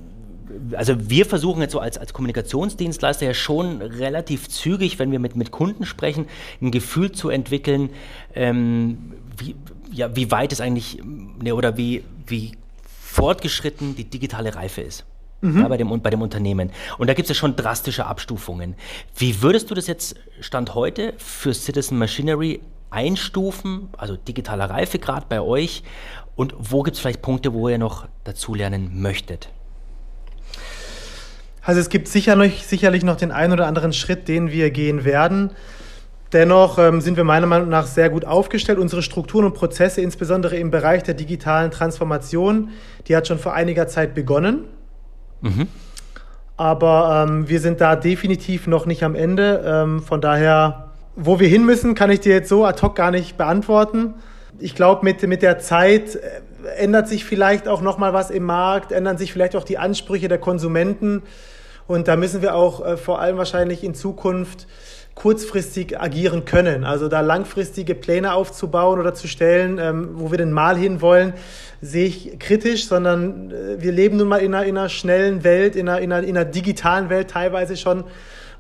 also 0.77 0.95
wir 0.99 1.27
versuchen 1.27 1.63
jetzt 1.63 1.73
so 1.73 1.81
als, 1.81 1.99
als 1.99 2.13
Kommunikationsdienstleister 2.13 3.27
ja 3.27 3.35
schon 3.35 3.81
relativ 3.81 4.49
zügig, 4.49 4.99
wenn 4.99 5.11
wir 5.11 5.19
mit, 5.19 5.37
mit 5.37 5.51
Kunden 5.51 5.87
sprechen, 5.87 6.27
ein 6.61 6.71
Gefühl 6.71 7.13
zu 7.13 7.31
entwickeln, 7.31 7.91
ähm, 8.35 9.15
wie, 9.37 9.55
ja, 9.91 10.15
wie 10.15 10.31
weit 10.31 10.53
es 10.53 10.61
eigentlich 10.61 11.01
ne, 11.43 11.55
oder 11.55 11.77
wie, 11.77 12.05
wie 12.27 12.53
fortgeschritten 12.87 13.95
die 13.97 14.05
digitale 14.05 14.55
Reife 14.55 14.81
ist. 14.81 15.05
Mhm. 15.43 15.61
Ja, 15.61 15.69
bei, 15.69 15.77
dem, 15.77 16.01
bei 16.01 16.11
dem 16.11 16.23
Unternehmen. 16.23 16.71
Und 16.99 17.09
da 17.09 17.15
gibt 17.15 17.29
es 17.29 17.37
ja 17.37 17.39
schon 17.39 17.57
drastische 17.57 18.07
Abstufungen. 18.07 18.77
Wie 19.17 19.43
würdest 19.43 19.71
du 19.71 19.75
das 19.75 19.89
jetzt 19.89 20.15
Stand 20.41 20.75
heute 20.75 21.15
für 21.19 21.53
Citizen 21.53 21.99
Machinery 21.99 22.61
einstufen, 22.91 23.89
also 23.97 24.17
digitaler 24.17 24.71
Reifegrad 24.71 25.29
bei 25.29 25.41
euch? 25.41 25.83
Und 26.35 26.55
wo 26.59 26.83
gibt 26.83 26.97
es 26.97 27.01
vielleicht 27.01 27.23
Punkte, 27.23 27.53
wo 27.53 27.69
ihr 27.69 27.79
noch 27.79 28.07
dazulernen 28.25 29.01
möchtet? 29.01 29.51
Also 31.63 31.81
es 31.81 31.89
gibt 31.89 32.09
sicher 32.09 32.37
noch, 32.37 32.51
sicherlich 32.51 33.05
noch 33.05 33.17
den 33.17 33.31
einen 33.31 33.53
oder 33.53 33.67
anderen 33.67 33.93
Schritt, 33.93 34.29
den 34.29 34.51
wir 34.51 34.71
gehen 34.71 35.05
werden. 35.05 35.51
Dennoch 36.33 36.79
ähm, 36.79 37.01
sind 37.03 37.17
wir 37.19 37.25
meiner 37.25 37.47
Meinung 37.47 37.69
nach 37.69 37.87
sehr 37.87 38.09
gut 38.09 38.25
aufgestellt. 38.25 38.79
Unsere 38.79 39.03
Strukturen 39.03 39.45
und 39.45 39.55
Prozesse, 39.55 40.01
insbesondere 40.01 40.57
im 40.57 40.71
Bereich 40.71 41.03
der 41.03 41.15
digitalen 41.15 41.71
Transformation, 41.71 42.71
die 43.07 43.15
hat 43.15 43.29
schon 43.29 43.39
vor 43.39 43.53
einiger 43.53 43.87
Zeit 43.87 44.15
begonnen. 44.15 44.65
Mhm. 45.43 45.69
Aber 46.57 47.27
ähm, 47.29 47.49
wir 47.49 47.61
sind 47.61 47.81
da 47.81 47.97
definitiv 47.97 48.67
noch 48.67 48.87
nicht 48.87 49.03
am 49.03 49.15
Ende. 49.15 49.63
Ähm, 49.65 50.03
von 50.03 50.23
daher, 50.23 50.91
wo 51.17 51.39
wir 51.39 51.49
hin 51.49 51.67
müssen, 51.67 51.95
kann 51.95 52.11
ich 52.11 52.21
dir 52.21 52.33
jetzt 52.33 52.49
so 52.49 52.65
ad 52.65 52.81
hoc 52.81 52.97
gar 52.97 53.11
nicht 53.11 53.37
beantworten 53.37 54.15
ich 54.59 54.75
glaube, 54.75 55.05
mit, 55.05 55.23
mit 55.27 55.43
der 55.43 55.59
Zeit 55.59 56.17
äh, 56.17 56.41
ändert 56.77 57.09
sich 57.09 57.25
vielleicht 57.25 57.69
auch 57.69 57.81
nochmal 57.81 58.13
was 58.13 58.31
im 58.31 58.45
Markt, 58.45 58.93
ändern 58.93 59.19
sich 59.19 59.33
vielleicht 59.33 59.57
auch 59.57 59.65
die 59.65 59.79
Ansprüche 59.79 60.29
der 60.29 60.39
Konsumenten. 60.39 61.23
Und 61.87 62.09
da 62.09 62.17
müssen 62.17 62.43
wir 62.43 62.55
auch 62.55 62.85
äh, 62.85 62.97
vor 62.97 63.21
allem 63.21 63.37
wahrscheinlich 63.37 63.85
in 63.85 63.95
Zukunft 63.95 64.67
kurzfristig 65.15 66.01
agieren 66.01 66.45
können. 66.45 66.85
Also 66.85 67.09
da 67.09 67.21
langfristige 67.21 67.95
Pläne 67.95 68.33
aufzubauen 68.33 68.99
oder 68.99 69.15
zu 69.15 69.29
stellen, 69.29 69.79
ähm, 69.79 70.11
wo 70.15 70.31
wir 70.31 70.39
denn 70.39 70.53
mal 70.53 70.77
hinwollen, 70.77 71.35
sehe 71.83 72.07
ich 72.07 72.39
kritisch, 72.39 72.87
sondern 72.87 73.51
äh, 73.51 73.83
wir 73.83 73.93
leben 73.93 74.17
nun 74.17 74.29
mal 74.29 74.39
in 74.39 74.55
einer, 74.55 74.65
in 74.65 74.79
einer 74.79 74.89
schnellen 74.89 75.45
Welt, 75.45 75.77
in 75.77 75.89
einer, 75.89 76.01
in, 76.01 76.13
einer, 76.13 76.27
in 76.27 76.37
einer 76.37 76.47
digitalen 76.47 77.11
Welt 77.11 77.31
teilweise 77.31 77.77
schon 77.77 78.05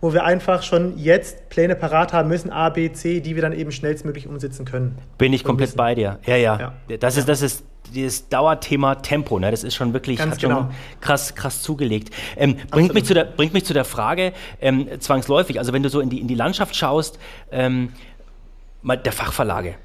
wo 0.03 0.12
wir 0.12 0.25
einfach 0.25 0.62
schon 0.62 0.99
jetzt 0.99 1.49
Pläne 1.49 1.77
parat 1.77 2.12
haben 2.12 2.29
müssen, 2.29 2.51
A, 2.51 2.69
B, 2.71 2.93
C, 2.93 3.21
die 3.21 3.37
wir 3.37 3.43
dann 3.43 3.53
eben 3.53 3.71
schnellstmöglich 3.71 4.27
umsetzen 4.27 4.67
können. 4.67 4.99
Bin 5.17 5.33
ich 5.33 5.45
komplett 5.45 5.77
bei 5.77 5.95
dir. 5.95 6.19
Ja, 6.27 6.37
ja. 6.37 6.75
ja. 6.88 6.97
Das, 6.99 7.17
Ist, 7.17 7.29
das 7.29 7.41
ist 7.41 7.65
dieses 7.95 8.29
Dauerthema 8.29 8.97
Tempo, 8.97 9.38
ne? 9.38 9.53
das 9.53 9.62
ist 9.62 9.77
schon 9.77 9.93
wirklich 9.93 10.19
Ganz 10.19 10.38
genau. 10.38 10.62
schon 10.62 10.71
krass, 11.01 11.37
krass 11.37 11.62
zugelegt. 11.62 12.12
Ähm, 12.37 12.57
bringt, 12.71 12.95
mich 12.95 13.05
zu 13.05 13.15
der, 13.15 13.25
bringt 13.25 13.55
mich 13.55 13.65
zu 13.65 13.75
der 13.75 13.85
Frage, 13.85 14.33
ähm, 14.61 14.88
zwangsläufig, 14.99 15.61
also 15.61 15.73
wenn 15.73 15.85
du 15.85 15.88
so 15.88 16.01
in 16.01 16.11
die, 16.11 16.21
in 16.21 16.27
die 16.27 16.35
Landschaft 16.35 16.75
schaust, 16.75 17.21
ähm, 17.53 17.93
mal 18.83 18.97
der 18.97 19.12
Fachverlage. 19.12 19.77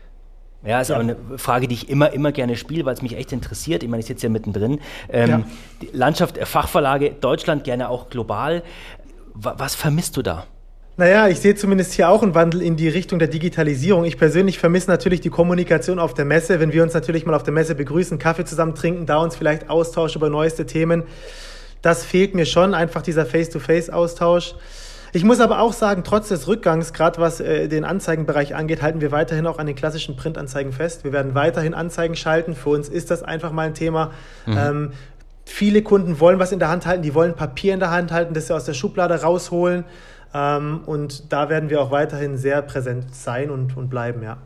Ja, 0.66 0.82
ist 0.82 0.90
ja. 0.90 0.96
aber 0.96 1.04
eine 1.04 1.38
Frage, 1.38 1.68
die 1.68 1.76
ich 1.76 1.90
immer, 1.90 2.12
immer 2.12 2.32
gerne 2.32 2.56
spiele, 2.56 2.84
weil 2.86 2.94
es 2.94 3.02
mich 3.02 3.16
echt 3.16 3.32
interessiert. 3.32 3.84
Ich 3.84 3.90
meine, 3.90 4.02
ich 4.02 4.08
sitze 4.08 4.26
ja 4.26 4.30
mittendrin. 4.30 4.80
Ähm, 5.10 5.30
ja. 5.30 5.44
Landschaft, 5.94 6.38
Fachverlage, 6.40 7.12
Deutschland, 7.12 7.64
gerne 7.64 7.90
auch 7.90 8.10
global. 8.10 8.64
Was 9.40 9.76
vermisst 9.76 10.18
du 10.18 10.22
da? 10.22 10.46
Naja, 11.00 11.28
ich 11.28 11.40
sehe 11.40 11.54
zumindest 11.54 11.94
hier 11.94 12.10
auch 12.10 12.24
einen 12.24 12.34
Wandel 12.34 12.60
in 12.64 12.76
die 12.76 12.90
Richtung 12.90 13.20
der 13.20 13.28
Digitalisierung. 13.28 14.04
Ich 14.04 14.18
persönlich 14.18 14.58
vermisse 14.58 14.90
natürlich 14.90 15.22
die 15.22 15.30
Kommunikation 15.30 16.00
auf 16.00 16.16
der 16.16 16.26
Messe, 16.26 16.60
wenn 16.60 16.74
wir 16.74 16.82
uns 16.82 16.96
natürlich 16.96 17.24
mal 17.24 17.36
auf 17.36 17.44
der 17.44 17.54
Messe 17.54 17.76
begrüßen, 17.76 18.18
Kaffee 18.18 18.46
zusammen 18.46 18.74
trinken, 18.74 19.06
da 19.06 19.18
uns 19.18 19.36
vielleicht 19.36 19.70
austauschen 19.70 20.20
über 20.20 20.32
neueste 20.32 20.66
Themen. 20.66 21.04
Das 21.84 22.04
fehlt 22.04 22.34
mir 22.34 22.48
schon, 22.48 22.74
einfach 22.74 23.04
dieser 23.04 23.28
Face-to-Face-Austausch. 23.28 24.56
Ich 25.14 25.24
muss 25.24 25.40
aber 25.40 25.62
auch 25.62 25.74
sagen, 25.74 26.04
trotz 26.04 26.30
des 26.30 26.48
Rückgangs, 26.48 26.92
gerade 26.92 27.22
was 27.22 27.40
äh, 27.40 27.68
den 27.68 27.86
Anzeigenbereich 27.86 28.56
angeht, 28.56 28.82
halten 28.82 29.00
wir 29.00 29.12
weiterhin 29.12 29.46
auch 29.46 29.60
an 29.60 29.68
den 29.68 29.76
klassischen 29.76 30.16
Printanzeigen 30.16 30.74
fest. 30.74 31.04
Wir 31.04 31.14
werden 31.14 31.36
weiterhin 31.36 31.76
Anzeigen 31.76 32.16
schalten. 32.16 32.56
Für 32.56 32.70
uns 32.70 32.90
ist 32.90 33.12
das 33.12 33.22
einfach 33.22 33.52
mal 33.52 33.68
ein 33.68 33.76
Thema. 33.76 34.12
Mhm. 34.48 34.58
Ähm, 34.58 34.92
Viele 35.50 35.82
Kunden 35.82 36.20
wollen 36.20 36.40
was 36.40 36.52
in 36.52 36.60
der 36.60 36.68
Hand 36.68 36.86
halten, 36.86 37.04
die 37.04 37.16
wollen 37.16 37.34
Papier 37.34 37.74
in 37.74 37.80
der 37.80 37.90
Hand 37.90 38.12
halten, 38.12 38.34
das 38.34 38.48
sie 38.48 38.54
aus 38.54 38.66
der 38.66 38.74
Schublade 38.74 39.22
rausholen. 39.22 39.86
Ähm, 40.34 40.82
und 40.86 41.32
da 41.32 41.50
werden 41.50 41.70
wir 41.70 41.82
auch 41.82 41.90
weiterhin 41.90 42.38
sehr 42.38 42.62
präsent 42.62 43.16
sein 43.16 43.50
und, 43.50 43.78
und 43.78 43.90
bleiben, 43.90 44.22
ja. 44.22 44.38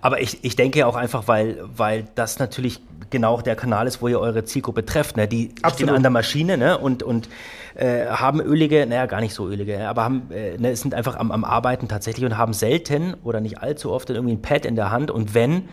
Aber 0.00 0.22
ich, 0.22 0.42
ich 0.42 0.56
denke 0.56 0.86
auch 0.86 0.96
einfach, 0.96 1.28
weil, 1.28 1.58
weil 1.76 2.06
das 2.14 2.38
natürlich 2.38 2.80
genau 3.10 3.42
der 3.42 3.54
Kanal 3.54 3.86
ist, 3.86 4.00
wo 4.00 4.08
ihr 4.08 4.18
eure 4.18 4.44
Zielgruppe 4.44 4.86
trefft. 4.86 5.18
Ne? 5.18 5.28
Die 5.28 5.50
Absolut. 5.60 5.74
stehen 5.74 5.88
an 5.90 6.02
der 6.02 6.10
Maschine 6.10 6.56
ne? 6.56 6.78
und, 6.78 7.02
und 7.02 7.28
äh, 7.74 8.06
haben 8.06 8.40
ölige, 8.40 8.86
naja, 8.86 9.04
gar 9.04 9.20
nicht 9.20 9.34
so 9.34 9.46
ölige, 9.46 9.86
aber 9.86 10.04
haben, 10.04 10.30
äh, 10.30 10.56
ne, 10.56 10.74
sind 10.74 10.94
einfach 10.94 11.16
am, 11.16 11.30
am 11.30 11.44
Arbeiten 11.44 11.86
tatsächlich 11.86 12.24
und 12.24 12.38
haben 12.38 12.54
selten 12.54 13.14
oder 13.22 13.42
nicht 13.42 13.58
allzu 13.58 13.92
oft 13.92 14.08
irgendwie 14.08 14.34
ein 14.34 14.42
Pad 14.42 14.64
in 14.64 14.74
der 14.74 14.90
Hand. 14.90 15.10
Und 15.10 15.34
wenn, 15.34 15.68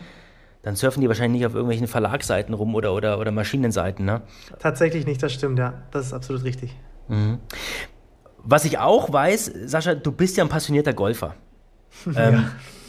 dann 0.62 0.76
surfen 0.76 1.00
die 1.00 1.08
wahrscheinlich 1.08 1.40
nicht 1.40 1.46
auf 1.46 1.54
irgendwelchen 1.54 1.88
Verlagsseiten 1.88 2.54
rum 2.54 2.74
oder, 2.74 2.94
oder, 2.94 3.18
oder 3.18 3.30
Maschinenseiten. 3.32 4.04
Ne? 4.04 4.22
Tatsächlich 4.58 5.06
nicht, 5.06 5.22
das 5.22 5.32
stimmt, 5.32 5.58
ja. 5.58 5.74
Das 5.90 6.06
ist 6.06 6.12
absolut 6.12 6.44
richtig. 6.44 6.76
Mhm. 7.08 7.38
Was 8.44 8.64
ich 8.64 8.78
auch 8.78 9.12
weiß, 9.12 9.52
Sascha, 9.66 9.94
du 9.94 10.12
bist 10.12 10.36
ja 10.36 10.44
ein 10.44 10.50
passionierter 10.50 10.92
Golfer. 10.92 11.34
ähm, 12.16 12.46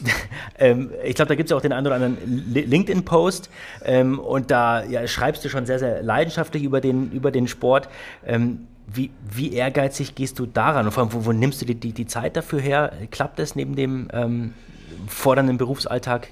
ähm, 0.60 0.92
ich 1.04 1.16
glaube, 1.16 1.30
da 1.30 1.36
gibt 1.36 1.48
es 1.48 1.52
ja 1.52 1.58
auch 1.58 1.62
den 1.62 1.74
einen 1.74 1.88
oder 1.88 1.96
anderen 1.96 2.18
LinkedIn-Post 2.54 3.50
ähm, 3.84 4.20
und 4.20 4.52
da 4.52 4.84
ja, 4.84 5.06
schreibst 5.08 5.44
du 5.44 5.50
schon 5.50 5.66
sehr, 5.66 5.80
sehr 5.80 6.04
leidenschaftlich 6.04 6.64
über 6.64 6.80
den, 6.80 7.12
über 7.12 7.32
den 7.32 7.48
Sport. 7.48 7.90
Ähm, 8.26 8.68
wie, 8.86 9.12
wie, 9.28 9.54
ehrgeizig 9.54 10.14
gehst 10.14 10.40
du 10.40 10.46
daran? 10.46 10.86
Und 10.86 10.92
vor 10.92 11.04
allem, 11.04 11.14
wo, 11.14 11.26
wo 11.26 11.32
nimmst 11.32 11.62
du 11.62 11.66
die, 11.66 11.76
die, 11.76 11.94
die, 11.94 12.06
Zeit 12.06 12.36
dafür 12.36 12.60
her? 12.60 12.92
Klappt 13.12 13.40
das 13.40 13.56
neben 13.56 13.76
dem 13.76 14.10
ähm, 14.14 14.54
fordernden 15.08 15.58
Berufsalltag? 15.58 16.28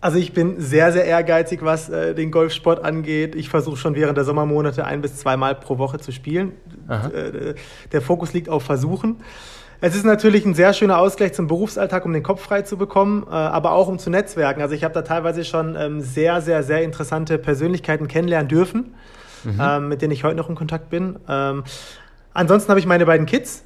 Also 0.00 0.18
ich 0.18 0.32
bin 0.32 0.60
sehr, 0.60 0.92
sehr 0.92 1.04
ehrgeizig, 1.04 1.60
was 1.62 1.88
äh, 1.88 2.14
den 2.14 2.30
Golfsport 2.30 2.84
angeht. 2.84 3.34
Ich 3.34 3.48
versuche 3.48 3.76
schon 3.76 3.94
während 3.94 4.16
der 4.16 4.24
Sommermonate 4.24 4.84
ein 4.84 5.00
bis 5.00 5.16
zweimal 5.16 5.54
pro 5.54 5.78
Woche 5.78 5.98
zu 5.98 6.12
spielen. 6.12 6.52
Äh, 6.88 7.54
der 7.92 8.02
Fokus 8.02 8.32
liegt 8.32 8.48
auf 8.48 8.62
Versuchen. 8.62 9.16
Es 9.80 9.94
ist 9.94 10.04
natürlich 10.04 10.44
ein 10.46 10.54
sehr 10.54 10.72
schöner 10.72 10.98
Ausgleich 10.98 11.34
zum 11.34 11.48
Berufsalltag, 11.48 12.04
um 12.06 12.12
den 12.12 12.22
Kopf 12.22 12.42
frei 12.42 12.62
zu 12.62 12.76
bekommen, 12.76 13.26
äh, 13.28 13.34
aber 13.34 13.72
auch 13.72 13.88
um 13.88 13.98
zu 13.98 14.10
netzwerken. 14.10 14.62
Also 14.62 14.74
ich 14.74 14.84
habe 14.84 14.94
da 14.94 15.02
teilweise 15.02 15.44
schon 15.44 15.76
ähm, 15.76 16.00
sehr, 16.00 16.40
sehr, 16.40 16.62
sehr 16.62 16.82
interessante 16.82 17.38
Persönlichkeiten 17.38 18.08
kennenlernen 18.08 18.48
dürfen, 18.48 18.94
mhm. 19.44 19.60
ähm, 19.60 19.88
mit 19.88 20.02
denen 20.02 20.12
ich 20.12 20.24
heute 20.24 20.36
noch 20.36 20.48
in 20.48 20.54
Kontakt 20.54 20.88
bin. 20.88 21.18
Ähm, 21.28 21.64
ansonsten 22.32 22.70
habe 22.70 22.80
ich 22.80 22.86
meine 22.86 23.04
beiden 23.04 23.26
Kids, 23.26 23.64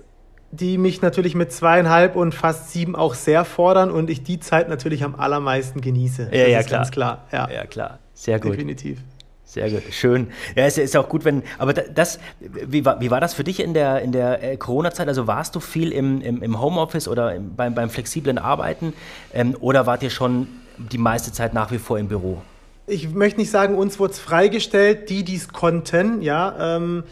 die 0.52 0.78
mich 0.78 1.00
natürlich 1.02 1.34
mit 1.34 1.52
zweieinhalb 1.52 2.16
und 2.16 2.34
fast 2.34 2.70
sieben 2.72 2.96
auch 2.96 3.14
sehr 3.14 3.44
fordern 3.44 3.90
und 3.90 4.10
ich 4.10 4.22
die 4.22 4.40
Zeit 4.40 4.68
natürlich 4.68 5.04
am 5.04 5.14
allermeisten 5.14 5.80
genieße. 5.80 6.24
Ja, 6.24 6.28
das 6.30 6.48
ja, 6.50 6.58
ist 6.60 6.66
klar. 6.66 6.78
ganz 6.80 6.90
klar. 6.90 7.24
Ja, 7.32 7.48
Ja, 7.50 7.66
klar. 7.66 7.98
Sehr 8.14 8.38
gut. 8.40 8.52
definitiv. 8.52 8.98
Sehr 9.44 9.68
gut, 9.68 9.82
schön. 9.90 10.28
Ja, 10.54 10.64
es 10.66 10.78
ist 10.78 10.96
auch 10.96 11.08
gut, 11.08 11.24
wenn. 11.24 11.42
Aber 11.58 11.72
da- 11.72 11.82
das, 11.92 12.20
wie 12.38 12.84
war, 12.84 13.00
wie 13.00 13.10
war 13.10 13.20
das 13.20 13.34
für 13.34 13.42
dich 13.42 13.58
in 13.60 13.74
der, 13.74 14.00
in 14.00 14.12
der 14.12 14.42
äh, 14.44 14.56
Corona-Zeit? 14.56 15.08
Also 15.08 15.26
warst 15.26 15.56
du 15.56 15.60
viel 15.60 15.90
im, 15.90 16.20
im, 16.20 16.40
im 16.42 16.60
Homeoffice 16.60 17.08
oder 17.08 17.34
im, 17.34 17.56
beim, 17.56 17.74
beim 17.74 17.90
flexiblen 17.90 18.38
Arbeiten? 18.38 18.92
Ähm, 19.34 19.56
oder 19.58 19.86
wart 19.86 20.04
ihr 20.04 20.10
schon 20.10 20.46
die 20.78 20.98
meiste 20.98 21.32
Zeit 21.32 21.52
nach 21.52 21.72
wie 21.72 21.78
vor 21.78 21.98
im 21.98 22.06
Büro? 22.06 22.42
Ich 22.86 23.10
möchte 23.12 23.40
nicht 23.40 23.50
sagen, 23.50 23.74
uns 23.74 23.98
wurde 23.98 24.12
es 24.12 24.20
freigestellt, 24.20 25.10
die, 25.10 25.24
die 25.24 25.34
es 25.36 25.48
konnten. 25.48 26.22
Ja, 26.22 26.76
ähm, 26.76 27.02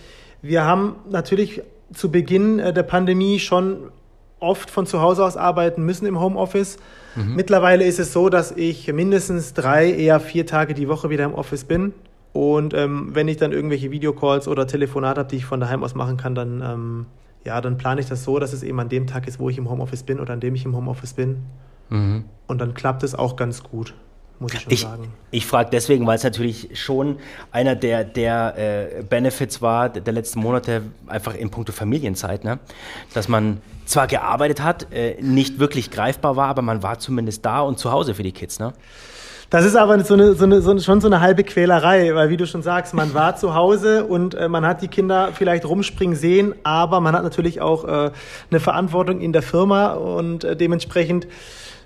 wir 0.40 0.64
haben 0.64 0.94
natürlich 1.10 1.62
zu 1.92 2.10
Beginn 2.10 2.58
äh, 2.58 2.72
der 2.72 2.82
Pandemie 2.82 3.38
schon 3.38 3.90
oft 4.40 4.70
von 4.70 4.86
zu 4.86 5.00
Hause 5.00 5.24
aus 5.24 5.36
arbeiten 5.36 5.84
müssen 5.84 6.06
im 6.06 6.20
Homeoffice. 6.20 6.78
Mittlerweile 7.34 7.84
ist 7.84 7.98
es 7.98 8.12
so, 8.12 8.28
dass 8.28 8.52
ich 8.52 8.92
mindestens 8.92 9.52
drei, 9.52 9.90
eher 9.90 10.20
vier 10.20 10.46
Tage 10.46 10.74
die 10.74 10.86
Woche 10.88 11.10
wieder 11.10 11.24
im 11.24 11.34
Office 11.34 11.64
bin. 11.64 11.92
Und 12.32 12.74
ähm, 12.74 13.10
wenn 13.14 13.26
ich 13.26 13.38
dann 13.38 13.50
irgendwelche 13.50 13.90
Videocalls 13.90 14.46
oder 14.46 14.68
Telefonate 14.68 15.20
habe, 15.20 15.28
die 15.28 15.36
ich 15.36 15.44
von 15.44 15.58
daheim 15.58 15.82
aus 15.82 15.96
machen 15.96 16.16
kann, 16.16 16.36
dann, 16.36 16.62
ähm, 16.62 17.06
ja, 17.44 17.60
dann 17.60 17.76
plane 17.78 18.00
ich 18.00 18.06
das 18.06 18.22
so, 18.22 18.38
dass 18.38 18.52
es 18.52 18.62
eben 18.62 18.78
an 18.78 18.88
dem 18.88 19.08
Tag 19.08 19.26
ist, 19.26 19.40
wo 19.40 19.48
ich 19.48 19.58
im 19.58 19.68
Homeoffice 19.68 20.04
bin 20.04 20.20
oder 20.20 20.34
an 20.34 20.40
dem 20.40 20.54
ich 20.54 20.64
im 20.64 20.76
Homeoffice 20.76 21.14
bin. 21.14 21.38
Und 22.46 22.60
dann 22.60 22.74
klappt 22.74 23.02
es 23.02 23.16
auch 23.16 23.34
ganz 23.34 23.64
gut, 23.64 23.94
muss 24.40 24.54
ich 24.54 24.60
schon 24.60 24.72
Ich, 24.72 24.80
sagen. 24.82 25.12
ich 25.30 25.46
frage 25.46 25.70
deswegen, 25.72 26.06
weil 26.06 26.16
es 26.16 26.24
natürlich 26.24 26.70
schon 26.74 27.18
einer 27.50 27.74
der, 27.74 28.04
der 28.04 28.54
äh, 28.98 29.02
Benefits 29.02 29.60
war 29.62 29.88
der 29.88 30.12
letzten 30.12 30.40
Monate, 30.40 30.82
einfach 31.06 31.34
in 31.34 31.50
puncto 31.50 31.72
Familienzeit, 31.72 32.44
ne? 32.44 32.58
dass 33.14 33.28
man 33.28 33.60
zwar 33.86 34.06
gearbeitet 34.06 34.62
hat, 34.62 34.92
äh, 34.92 35.16
nicht 35.20 35.58
wirklich 35.58 35.90
greifbar 35.90 36.36
war, 36.36 36.48
aber 36.48 36.62
man 36.62 36.82
war 36.82 36.98
zumindest 36.98 37.44
da 37.44 37.60
und 37.60 37.78
zu 37.78 37.90
Hause 37.90 38.14
für 38.14 38.22
die 38.22 38.32
Kids. 38.32 38.58
Ne? 38.58 38.72
Das 39.50 39.64
ist 39.64 39.76
aber 39.76 39.98
so 40.04 40.12
eine, 40.12 40.34
so 40.34 40.44
eine, 40.44 40.60
so 40.60 40.70
eine, 40.70 40.80
schon 40.80 41.00
so 41.00 41.06
eine 41.08 41.20
halbe 41.22 41.42
Quälerei, 41.42 42.14
weil 42.14 42.28
wie 42.28 42.36
du 42.36 42.46
schon 42.46 42.62
sagst, 42.62 42.92
man 42.92 43.14
war 43.14 43.36
zu 43.36 43.54
Hause 43.54 44.04
und 44.04 44.34
äh, 44.34 44.46
man 44.46 44.66
hat 44.66 44.82
die 44.82 44.88
Kinder 44.88 45.30
vielleicht 45.32 45.64
rumspringen 45.64 46.14
sehen, 46.16 46.54
aber 46.64 47.00
man 47.00 47.14
hat 47.14 47.22
natürlich 47.22 47.62
auch 47.62 47.84
äh, 47.84 48.10
eine 48.50 48.60
Verantwortung 48.60 49.22
in 49.22 49.32
der 49.32 49.40
Firma 49.40 49.94
und 49.94 50.44
äh, 50.44 50.54
dementsprechend 50.54 51.26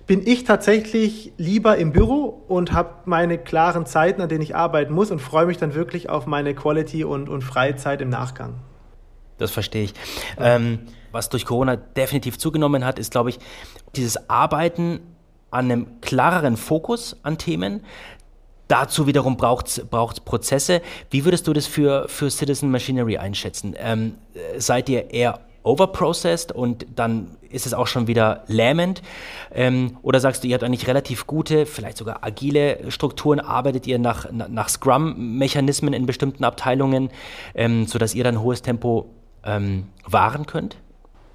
bin 0.07 0.27
ich 0.27 0.45
tatsächlich 0.45 1.33
lieber 1.37 1.77
im 1.77 1.93
Büro 1.93 2.43
und 2.49 2.73
habe 2.73 2.91
meine 3.05 3.39
klaren 3.39 3.87
Zeiten, 3.87 4.21
an 4.21 4.29
denen 4.29 4.43
ich 4.43 4.57
arbeiten 4.57 4.93
muss 4.93 5.11
und 5.11 5.21
freue 5.21 5.47
mich 5.47 5.59
dann 5.59 5.75
wirklich 5.75 6.11
auf 6.11 6.27
meine 6.27 6.55
Quality 6.55 7.05
und, 7.05 7.29
und 7.29 7.43
Freizeit 7.43 8.01
im 8.01 8.09
Nachgang. 8.09 8.55
Das 9.39 9.51
verstehe 9.51 9.85
ich. 9.85 9.95
Ähm, 10.39 10.81
was 11.13 11.29
durch 11.29 11.45
Corona 11.45 11.77
definitiv 11.77 12.39
zugenommen 12.39 12.85
hat, 12.85 12.99
ist, 12.99 13.13
glaube 13.13 13.31
ich, 13.31 13.39
dieses 13.97 14.29
Arbeiten 14.31 15.01
an 15.51 15.67
einem 15.67 16.01
klareren 16.01 16.57
Fokus 16.57 17.17
an 17.23 17.39
Themen. 17.39 17.85
Dazu 18.69 19.07
wiederum 19.07 19.37
braucht 19.37 19.67
es 19.67 20.21
Prozesse. 20.25 20.81
Wie 21.11 21.25
würdest 21.25 21.47
du 21.47 21.53
das 21.53 21.67
für, 21.67 22.09
für 22.09 22.31
Citizen 22.31 22.71
Machinery 22.71 23.19
einschätzen? 23.19 23.75
Ähm, 23.77 24.15
äh, 24.35 24.59
seid 24.59 24.89
ihr 24.89 25.11
eher 25.11 25.41
overprocessed 25.63 26.53
und 26.53 26.87
dann 26.95 27.37
ist 27.51 27.67
es 27.67 27.75
auch 27.75 27.87
schon 27.87 28.07
wieder 28.07 28.45
lähmend? 28.47 29.03
Ähm, 29.55 29.99
oder 30.03 30.21
sagst 30.21 30.43
du, 30.43 30.49
ihr 30.49 30.55
habt 30.55 30.65
eigentlich 30.65 30.89
relativ 30.89 31.27
gute, 31.27 31.67
vielleicht 31.67 31.99
sogar 31.99 32.19
agile 32.23 32.91
Strukturen? 32.91 33.41
Arbeitet 33.41 33.87
ihr 33.87 33.99
nach, 33.99 34.31
nach 34.33 34.69
Scrum-Mechanismen 34.69 35.93
in 35.93 36.07
bestimmten 36.07 36.45
Abteilungen, 36.45 37.11
ähm, 37.55 37.87
sodass 37.87 38.15
ihr 38.15 38.25
dann 38.25 38.41
hohes 38.41 38.63
Tempo 38.63 39.11
ähm, 39.45 39.89
wahren 40.07 40.47
könnt? 40.47 40.77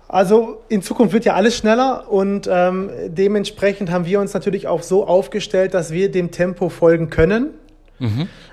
Also 0.09 0.61
in 0.69 0.81
Zukunft 0.81 1.13
wird 1.13 1.25
ja 1.25 1.33
alles 1.33 1.57
schneller 1.57 2.09
und 2.09 2.49
ähm, 2.49 2.89
dementsprechend 3.07 3.91
haben 3.91 4.05
wir 4.05 4.21
uns 4.21 4.33
natürlich 4.33 4.67
auch 4.67 4.81
so 4.81 5.05
aufgestellt, 5.05 5.73
dass 5.73 5.91
wir 5.91 6.09
dem 6.09 6.31
Tempo 6.31 6.69
folgen 6.69 7.09
können. 7.09 7.49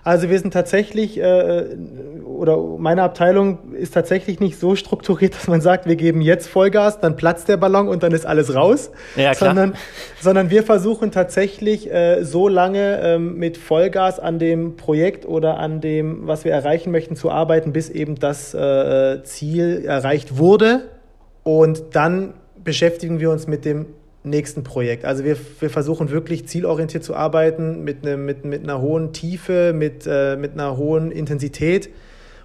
Also 0.05 0.31
wir 0.31 0.39
sind 0.39 0.53
tatsächlich, 0.53 1.21
äh, 1.21 1.77
oder 2.25 2.57
meine 2.79 3.03
Abteilung 3.03 3.75
ist 3.75 3.93
tatsächlich 3.93 4.41
nicht 4.41 4.59
so 4.59 4.75
strukturiert, 4.75 5.35
dass 5.35 5.49
man 5.49 5.61
sagt, 5.61 5.87
wir 5.87 5.97
geben 5.97 6.21
jetzt 6.21 6.49
Vollgas, 6.49 7.01
dann 7.01 7.17
platzt 7.17 7.49
der 7.49 7.59
Ballon 7.59 7.89
und 7.89 8.03
dann 8.03 8.13
ist 8.13 8.25
alles 8.27 8.55
raus. 8.55 8.91
Ja, 9.17 9.35
klar. 9.35 9.51
Sondern, 9.51 9.75
sondern 10.21 10.51
wir 10.51 10.63
versuchen 10.63 11.11
tatsächlich 11.11 11.93
äh, 11.93 12.25
so 12.25 12.49
lange 12.49 13.01
ähm, 13.03 13.37
mit 13.39 13.59
Vollgas 13.59 14.19
an 14.19 14.39
dem 14.39 14.77
Projekt 14.77 15.27
oder 15.27 15.59
an 15.59 15.81
dem, 15.81 16.27
was 16.27 16.45
wir 16.45 16.53
erreichen 16.53 16.91
möchten, 16.91 17.17
zu 17.17 17.31
arbeiten, 17.31 17.73
bis 17.73 17.91
eben 17.91 18.15
das 18.17 18.55
äh, 18.55 19.23
Ziel 19.25 19.85
erreicht 19.87 20.39
wurde. 20.39 20.89
Und 21.43 21.83
dann 21.93 22.35
beschäftigen 22.63 23.21
wir 23.21 23.31
uns 23.31 23.47
mit 23.47 23.67
dem 23.67 23.87
nächsten 24.25 24.65
Projekt. 24.65 25.05
Also 25.05 25.23
wir, 25.25 25.37
wir 25.61 25.71
versuchen 25.71 26.11
wirklich 26.11 26.49
zielorientiert 26.49 27.05
zu 27.05 27.15
arbeiten, 27.15 27.85
mit, 27.85 28.03
ne, 28.05 28.17
mit, 28.17 28.45
mit 28.45 28.63
einer 28.63 28.81
hohen 28.81 29.13
Tiefe, 29.13 29.73
mit, 29.75 30.07
äh, 30.07 30.37
mit 30.37 30.53
einer 30.55 30.77
hohen 30.77 31.11
Intensität 31.13 31.91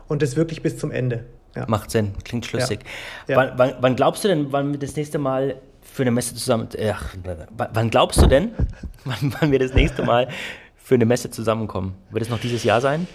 und 0.07 0.21
das 0.21 0.35
wirklich 0.35 0.61
bis 0.61 0.77
zum 0.77 0.91
Ende. 0.91 1.25
Ja. 1.55 1.65
Macht 1.67 1.89
Sinn, 1.91 2.11
klingt 2.23 2.45
schlüssig. 2.45 2.79
Ja. 3.27 3.37
Wann, 3.37 3.51
wann, 3.57 3.73
wann 3.81 3.95
glaubst 3.95 4.23
du 4.23 4.27
denn, 4.27 4.51
wann 4.51 4.71
wir 4.73 4.79
das 4.79 4.95
nächste 4.95 5.17
Mal 5.17 5.55
für 5.81 6.03
eine 6.03 6.11
Messe 6.11 6.35
zusammen. 6.35 6.67
Äh, 6.75 6.91
ach, 6.91 7.15
wann- 7.57 7.69
wann 7.73 7.89
glaubst 7.89 8.21
du 8.21 8.27
denn, 8.27 8.51
wann, 9.05 9.33
wann 9.39 9.51
wir 9.51 9.59
das 9.59 9.73
nächste 9.73 10.03
Mal 10.03 10.27
für 10.75 10.95
eine 10.95 11.05
Messe 11.05 11.31
zusammenkommen? 11.31 11.95
Wird 12.11 12.23
es 12.23 12.29
noch 12.29 12.39
dieses 12.39 12.63
Jahr 12.63 12.81
sein? 12.81 13.07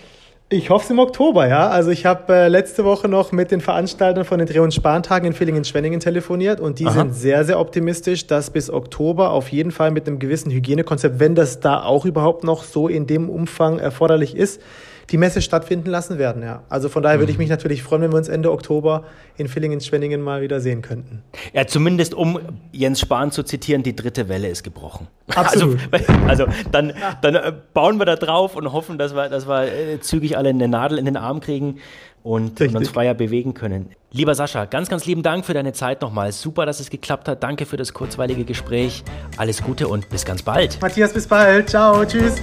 Ich 0.51 0.69
hoffe 0.69 0.85
es 0.85 0.91
im 0.91 0.99
Oktober, 0.99 1.49
ja. 1.49 1.69
Also 1.69 1.91
ich 1.91 2.05
habe 2.05 2.33
äh, 2.33 2.49
letzte 2.49 2.85
Woche 2.85 3.09
noch 3.09 3.33
mit 3.33 3.51
den 3.51 3.63
Veranstaltern 3.63 4.25
von 4.25 4.39
den 4.39 4.47
Dreh- 4.47 4.59
und 4.59 4.75
Spantagen 4.75 5.27
in 5.27 5.33
Villingen-Schwenningen 5.33 6.01
telefoniert 6.01 6.61
und 6.61 6.79
die 6.79 6.87
Aha. 6.87 6.93
sind 6.93 7.15
sehr, 7.15 7.45
sehr 7.45 7.59
optimistisch, 7.59 8.27
dass 8.27 8.51
bis 8.51 8.71
Oktober 8.71 9.31
auf 9.31 9.49
jeden 9.49 9.71
Fall 9.71 9.91
mit 9.91 10.07
einem 10.07 10.19
gewissen 10.19 10.53
Hygienekonzept, 10.53 11.19
wenn 11.19 11.35
das 11.35 11.61
da 11.61 11.83
auch 11.83 12.05
überhaupt 12.05 12.45
noch 12.45 12.63
so 12.63 12.89
in 12.89 13.07
dem 13.07 13.31
Umfang 13.31 13.79
erforderlich 13.79 14.37
ist, 14.37 14.61
die 15.11 15.17
Messe 15.17 15.43
stattfinden 15.43 15.91
lassen 15.91 16.19
werden, 16.19 16.43
ja. 16.43 16.63
Also 16.69 16.89
von 16.89 17.03
daher 17.03 17.19
würde 17.19 17.33
ich 17.33 17.39
mich 17.39 17.49
natürlich 17.49 17.83
freuen, 17.83 18.03
wenn 18.03 18.13
wir 18.13 18.17
uns 18.19 18.29
Ende 18.29 18.51
Oktober 18.51 19.05
in 19.37 19.49
Villingen-Schwenningen 19.49 20.21
mal 20.21 20.43
wieder 20.43 20.61
sehen 20.61 20.83
könnten. 20.83 21.23
Ja, 21.53 21.67
zumindest 21.67 22.15
um 22.15 22.39
Jens 22.73 23.01
Spahn 23.01 23.31
zu 23.31 23.43
zitieren, 23.43 23.83
die 23.83 23.97
dritte 23.97 24.29
Welle 24.29 24.49
ist 24.49 24.63
gebrochen. 24.63 25.09
Absolut. 25.35 25.79
Also, 25.91 26.13
also 26.27 26.47
dann, 26.71 26.93
dann 27.23 27.35
äh, 27.35 27.53
bauen 27.73 27.99
wir 27.99 28.07
da 28.07 28.17
drauf 28.17 28.57
und 28.57 28.73
hoffen, 28.73 28.99
dass 28.99 29.15
wir, 29.15 29.29
dass 29.29 29.49
wir 29.49 29.65
äh, 29.65 30.01
zügig 30.01 30.37
alle 30.37 30.51
eine 30.51 30.69
Nadel 30.69 30.99
in 30.99 31.05
den 31.05 31.17
Arm 31.17 31.41
kriegen 31.41 31.79
und, 32.25 32.61
und 32.61 32.77
uns 32.77 32.89
freier 32.89 33.15
bewegen 33.15 33.55
können. 33.55 33.91
Lieber 34.11 34.35
Sascha, 34.35 34.65
ganz, 34.65 34.89
ganz 34.89 35.05
lieben 35.07 35.23
Dank 35.23 35.45
für 35.45 35.55
deine 35.55 35.73
Zeit 35.73 36.01
nochmal. 36.01 36.33
Super, 36.33 36.67
dass 36.67 36.81
es 36.81 36.89
geklappt 36.89 37.29
hat. 37.29 37.43
Danke 37.43 37.67
für 37.67 37.77
das 37.77 37.93
kurzweilige 37.93 38.45
Gespräch. 38.45 39.05
Alles 39.37 39.63
Gute 39.63 39.89
und 39.89 40.09
bis 40.09 40.25
ganz 40.25 40.43
bald. 40.43 40.81
Matthias, 40.81 41.13
bis 41.13 41.27
bald. 41.27 41.69
Ciao, 41.69 42.05
tschüss. 42.05 42.37